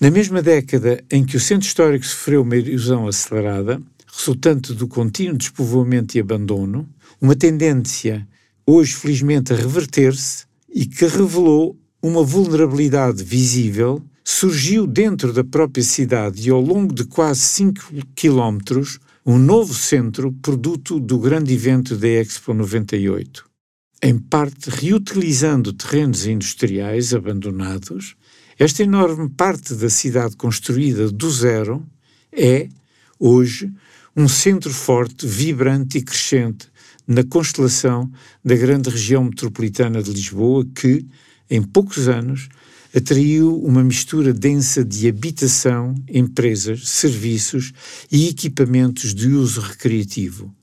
Na 0.01 0.11
mesma 0.11 0.43
década 0.43 1.05
em 1.09 1.25
que 1.25 1.37
o 1.37 1.41
centro 1.41 1.69
histórico 1.69 2.05
sofreu 2.05 2.43
uma 2.43 2.57
erosão 2.57 3.07
acelerada, 3.07 3.81
resultante 4.13 4.75
do 4.75 4.89
contínuo 4.89 5.39
despovoamento 5.39 6.19
e 6.19 6.21
abandono, 6.21 6.89
uma 7.21 7.37
tendência, 7.37 8.27
hoje 8.67 8.95
felizmente 8.95 9.53
a 9.53 9.57
reverter-se, 9.57 10.47
e 10.75 10.85
que 10.85 11.07
revelou 11.07 11.79
uma 12.03 12.25
vulnerabilidade 12.25 13.23
visível, 13.23 14.03
surgiu 14.25 14.85
dentro 14.85 15.33
da 15.33 15.45
própria 15.45 15.85
cidade 15.85 16.49
e 16.49 16.51
ao 16.51 16.61
longo 16.61 16.93
de 16.93 17.05
quase 17.05 17.41
5 17.41 17.93
quilómetros 18.17 18.99
um 19.25 19.39
novo 19.39 19.73
centro 19.73 20.33
produto 20.43 20.99
do 20.99 21.21
grande 21.21 21.55
evento 21.55 21.97
da 21.97 22.09
Expo 22.09 22.53
98. 22.53 23.48
Em 24.01 24.17
parte 24.17 24.71
reutilizando 24.71 25.73
terrenos 25.73 26.25
industriais 26.25 27.13
abandonados, 27.13 28.15
esta 28.57 28.85
enorme 28.85 29.29
parte 29.29 29.75
da 29.75 29.91
cidade 29.91 30.37
construída 30.37 31.11
do 31.11 31.29
zero 31.29 31.85
é, 32.31 32.69
hoje, 33.19 33.73
um 34.15 34.29
centro 34.29 34.73
forte, 34.73 35.27
vibrante 35.27 35.99
e 35.99 36.03
crescente 36.03 36.69
na 37.09 37.25
constelação 37.25 38.09
da 38.45 38.55
grande 38.55 38.89
região 38.89 39.25
metropolitana 39.25 40.01
de 40.01 40.13
Lisboa 40.13 40.65
que, 40.77 41.05
em 41.51 41.61
poucos 41.61 42.07
anos, 42.07 42.49
atraiu 42.95 43.61
uma 43.61 43.83
mistura 43.83 44.33
densa 44.33 44.85
de 44.85 45.09
habitação, 45.09 45.93
empresas, 46.09 46.89
serviços 46.89 47.73
e 48.13 48.29
equipamentos 48.29 49.13
de 49.13 49.27
uso 49.27 49.61
recreativo. 49.61 50.55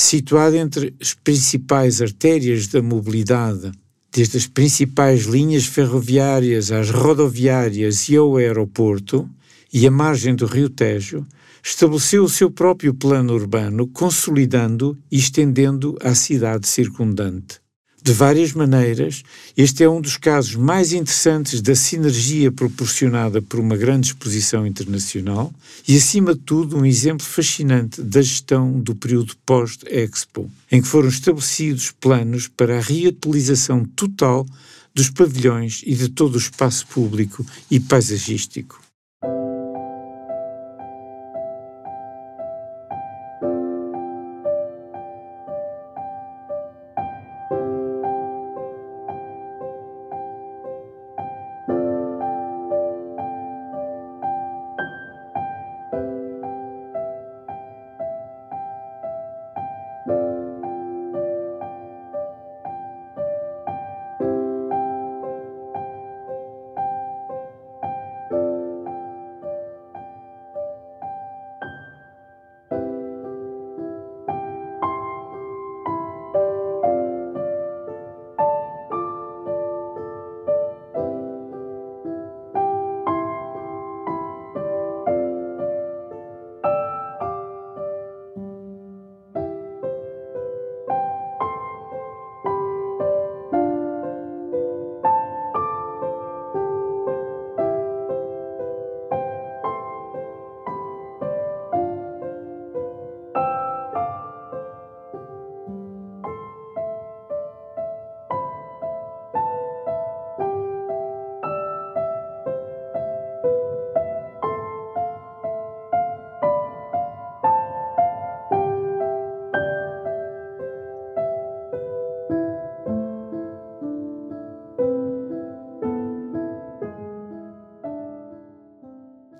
Situado 0.00 0.54
entre 0.54 0.94
as 1.00 1.12
principais 1.12 2.00
artérias 2.00 2.68
da 2.68 2.80
mobilidade, 2.80 3.72
desde 4.12 4.36
as 4.36 4.46
principais 4.46 5.24
linhas 5.24 5.66
ferroviárias 5.66 6.70
às 6.70 6.88
rodoviárias 6.88 8.08
e 8.08 8.14
ao 8.14 8.36
aeroporto, 8.36 9.28
e 9.74 9.88
a 9.88 9.90
margem 9.90 10.36
do 10.36 10.46
Rio 10.46 10.70
Tejo, 10.70 11.26
estabeleceu 11.60 12.22
o 12.22 12.28
seu 12.28 12.48
próprio 12.48 12.94
plano 12.94 13.34
urbano, 13.34 13.88
consolidando 13.88 14.96
e 15.10 15.18
estendendo 15.18 15.98
à 16.00 16.14
cidade 16.14 16.68
circundante. 16.68 17.60
De 18.00 18.12
várias 18.12 18.52
maneiras, 18.52 19.22
este 19.56 19.82
é 19.82 19.88
um 19.88 20.00
dos 20.00 20.16
casos 20.16 20.54
mais 20.54 20.92
interessantes 20.92 21.60
da 21.60 21.74
sinergia 21.74 22.50
proporcionada 22.50 23.42
por 23.42 23.58
uma 23.58 23.76
grande 23.76 24.08
exposição 24.08 24.66
internacional 24.66 25.52
e, 25.86 25.96
acima 25.96 26.32
de 26.32 26.40
tudo, 26.40 26.78
um 26.78 26.86
exemplo 26.86 27.26
fascinante 27.26 28.00
da 28.00 28.22
gestão 28.22 28.78
do 28.80 28.94
período 28.94 29.34
pós-Expo, 29.44 30.50
em 30.70 30.80
que 30.80 30.88
foram 30.88 31.08
estabelecidos 31.08 31.90
planos 31.90 32.48
para 32.48 32.78
a 32.78 32.80
reutilização 32.80 33.84
total 33.84 34.46
dos 34.94 35.10
pavilhões 35.10 35.82
e 35.84 35.94
de 35.94 36.08
todo 36.08 36.36
o 36.36 36.38
espaço 36.38 36.86
público 36.86 37.44
e 37.70 37.78
paisagístico. 37.78 38.87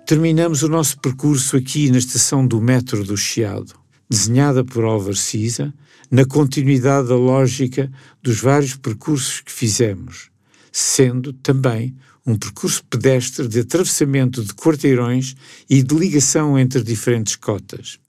Terminamos 0.09 0.63
o 0.63 0.67
nosso 0.67 0.97
percurso 0.97 1.55
aqui 1.55 1.91
na 1.91 1.99
estação 1.99 2.47
do 2.47 2.59
metro 2.59 3.03
do 3.03 3.15
Chiado, 3.15 3.75
desenhada 4.09 4.65
por 4.65 4.83
Álvaro 4.83 5.15
Siza, 5.15 5.71
na 6.09 6.25
continuidade 6.25 7.09
da 7.09 7.15
lógica 7.15 7.91
dos 8.19 8.39
vários 8.39 8.75
percursos 8.75 9.39
que 9.41 9.51
fizemos, 9.51 10.31
sendo 10.71 11.31
também 11.31 11.95
um 12.25 12.35
percurso 12.35 12.83
pedestre 12.85 13.47
de 13.47 13.59
atravessamento 13.59 14.43
de 14.43 14.51
quarteirões 14.55 15.35
e 15.69 15.83
de 15.83 15.93
ligação 15.93 16.57
entre 16.57 16.81
diferentes 16.81 17.35
cotas. 17.35 17.99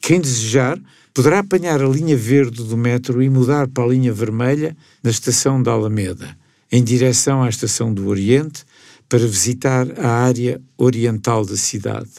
Quem 0.00 0.20
desejar 0.20 0.80
poderá 1.12 1.40
apanhar 1.40 1.82
a 1.82 1.88
linha 1.88 2.16
verde 2.16 2.62
do 2.62 2.76
metro 2.76 3.20
e 3.20 3.28
mudar 3.28 3.66
para 3.66 3.82
a 3.82 3.88
linha 3.88 4.12
vermelha 4.12 4.76
na 5.02 5.10
estação 5.10 5.60
da 5.60 5.72
Alameda, 5.72 6.38
em 6.70 6.84
direção 6.84 7.42
à 7.42 7.48
estação 7.48 7.92
do 7.92 8.06
Oriente, 8.06 8.64
para 9.08 9.26
visitar 9.26 9.98
a 9.98 10.08
área 10.08 10.60
oriental 10.76 11.44
da 11.44 11.56
cidade. 11.56 12.10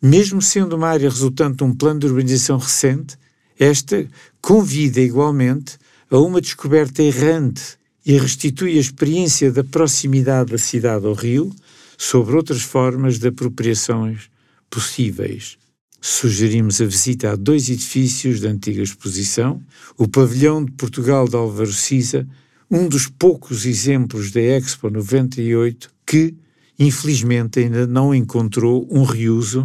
Mesmo 0.00 0.42
sendo 0.42 0.76
uma 0.76 0.88
área 0.88 1.08
resultante 1.08 1.58
de 1.58 1.64
um 1.64 1.74
plano 1.74 2.00
de 2.00 2.06
urbanização 2.06 2.58
recente, 2.58 3.16
esta 3.58 4.06
convida 4.40 5.00
igualmente 5.00 5.78
a 6.10 6.18
uma 6.18 6.40
descoberta 6.40 7.02
errante 7.02 7.78
e 8.04 8.18
restitui 8.18 8.76
a 8.76 8.80
experiência 8.80 9.52
da 9.52 9.62
proximidade 9.62 10.52
da 10.52 10.58
cidade 10.58 11.06
ao 11.06 11.14
rio 11.14 11.54
sobre 11.96 12.34
outras 12.34 12.62
formas 12.62 13.18
de 13.18 13.28
apropriações 13.28 14.28
possíveis. 14.68 15.56
Sugerimos 16.00 16.80
a 16.80 16.84
visita 16.84 17.30
a 17.30 17.36
dois 17.36 17.70
edifícios 17.70 18.40
da 18.40 18.48
antiga 18.48 18.82
exposição, 18.82 19.62
o 19.96 20.08
Pavilhão 20.08 20.64
de 20.64 20.72
Portugal 20.72 21.28
de 21.28 21.36
Álvaro 21.36 21.72
Siza, 21.72 22.26
um 22.68 22.88
dos 22.88 23.06
poucos 23.06 23.64
exemplos 23.66 24.32
da 24.32 24.40
Expo 24.40 24.90
98 24.90 25.92
que, 26.12 26.36
infelizmente 26.78 27.60
ainda 27.60 27.86
não 27.86 28.14
encontrou 28.14 28.86
um 28.90 29.02
reuso 29.02 29.64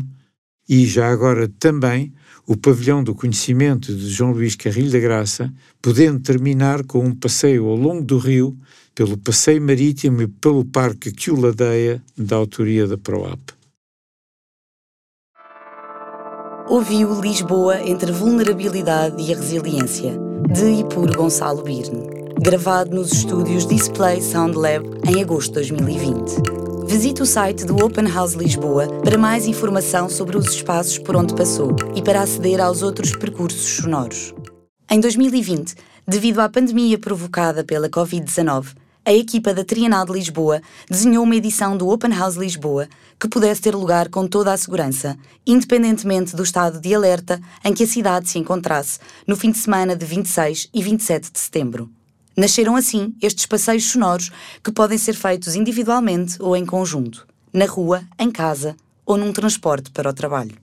e 0.70 0.86
já 0.86 1.12
agora 1.12 1.50
também 1.60 2.14
o 2.46 2.56
pavilhão 2.56 3.04
do 3.04 3.14
conhecimento 3.14 3.94
de 3.94 4.08
João 4.08 4.32
Luís 4.32 4.56
Carrilho 4.56 4.90
da 4.90 4.98
Graça, 4.98 5.54
podendo 5.82 6.22
terminar 6.22 6.86
com 6.86 7.00
um 7.00 7.14
passeio 7.14 7.66
ao 7.66 7.76
longo 7.76 8.02
do 8.02 8.18
rio, 8.18 8.58
pelo 8.96 9.18
passeio 9.18 9.62
marítimo 9.62 10.22
e 10.22 10.28
pelo 10.28 10.64
parque 10.64 11.12
que 11.12 11.30
o 11.30 11.38
ladeia, 11.38 12.02
da 12.18 12.38
autoria 12.38 12.88
da 12.88 12.98
PROAP. 12.98 13.52
Ouviu 16.70 17.20
Lisboa 17.20 17.82
entre 17.82 18.14
vulnerabilidade 18.14 19.22
e 19.22 19.34
a 19.34 19.38
resiliência, 19.38 20.18
de 20.50 20.80
e 20.80 20.84
por 20.86 21.14
Gonçalo 21.14 21.62
Birne, 21.62 22.17
gravado 22.40 22.96
nos 22.96 23.12
estúdios 23.12 23.66
Display 23.66 24.22
Sound 24.22 24.56
Lab 24.56 24.86
em 25.08 25.22
agosto 25.22 25.50
de 25.50 25.56
2020. 25.56 26.86
Visite 26.86 27.22
o 27.24 27.26
site 27.26 27.66
do 27.66 27.84
Open 27.84 28.08
House 28.08 28.34
Lisboa 28.34 28.88
para 29.04 29.18
mais 29.18 29.48
informação 29.48 30.08
sobre 30.08 30.38
os 30.38 30.48
espaços 30.48 31.00
por 31.00 31.16
onde 31.16 31.36
passou 31.36 31.76
e 31.96 32.02
para 32.02 32.22
aceder 32.22 32.62
aos 32.62 32.84
outros 32.84 33.16
percursos 33.16 33.78
sonoros. 33.78 34.36
Em 34.90 35.00
2020, 35.00 35.76
devido 36.08 36.40
à 36.40 36.48
pandemia 36.48 37.00
provocada 37.00 37.64
pela 37.64 37.90
Covid-19, 37.90 38.76
a 39.04 39.14
equipa 39.14 39.54
da 39.54 39.64
Trienal 39.64 40.06
de 40.06 40.14
Lisboa 40.14 40.62
desenhou 40.90 41.24
uma 41.24 41.36
edição 41.36 41.76
do 41.76 41.90
Open 41.90 42.12
House 42.12 42.36
Lisboa 42.36 42.88
que 43.20 43.28
pudesse 43.28 43.62
ter 43.62 43.76
lugar 43.76 44.10
com 44.10 44.28
toda 44.28 44.54
a 44.54 44.58
segurança, 44.58 45.18
independentemente 45.46 46.36
do 46.36 46.44
estado 46.44 46.80
de 46.80 46.94
alerta 46.94 47.42
em 47.66 47.74
que 47.74 47.84
a 47.84 47.88
cidade 47.88 48.30
se 48.30 48.38
encontrasse 48.38 49.00
no 49.26 49.36
fim 49.36 49.50
de 49.50 49.58
semana 49.58 49.96
de 49.96 50.06
26 50.06 50.70
e 50.72 50.84
27 50.84 51.32
de 51.32 51.40
setembro. 51.40 51.97
Nasceram 52.40 52.76
assim 52.76 53.16
estes 53.20 53.48
passeios 53.48 53.86
sonoros 53.86 54.30
que 54.64 54.72
podem 54.72 54.96
ser 54.96 55.16
feitos 55.16 55.56
individualmente 55.56 56.38
ou 56.40 56.56
em 56.56 56.68
conjunto, 56.68 57.26
na 57.52 57.66
rua, 57.66 58.04
em 58.20 58.30
casa 58.30 58.78
ou 59.04 59.18
num 59.18 59.34
transporte 59.34 59.90
para 59.90 60.12
o 60.12 60.14
trabalho. 60.14 60.56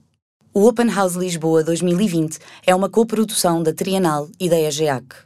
O 0.53 0.65
Open 0.65 0.89
House 0.89 1.15
Lisboa 1.15 1.65
2020 1.65 2.39
é 2.65 2.73
uma 2.73 2.89
coprodução 2.89 3.61
da 3.61 3.73
Trienal 3.73 4.29
e 4.39 4.47
da 4.47 4.57
EGEAC. 4.57 5.17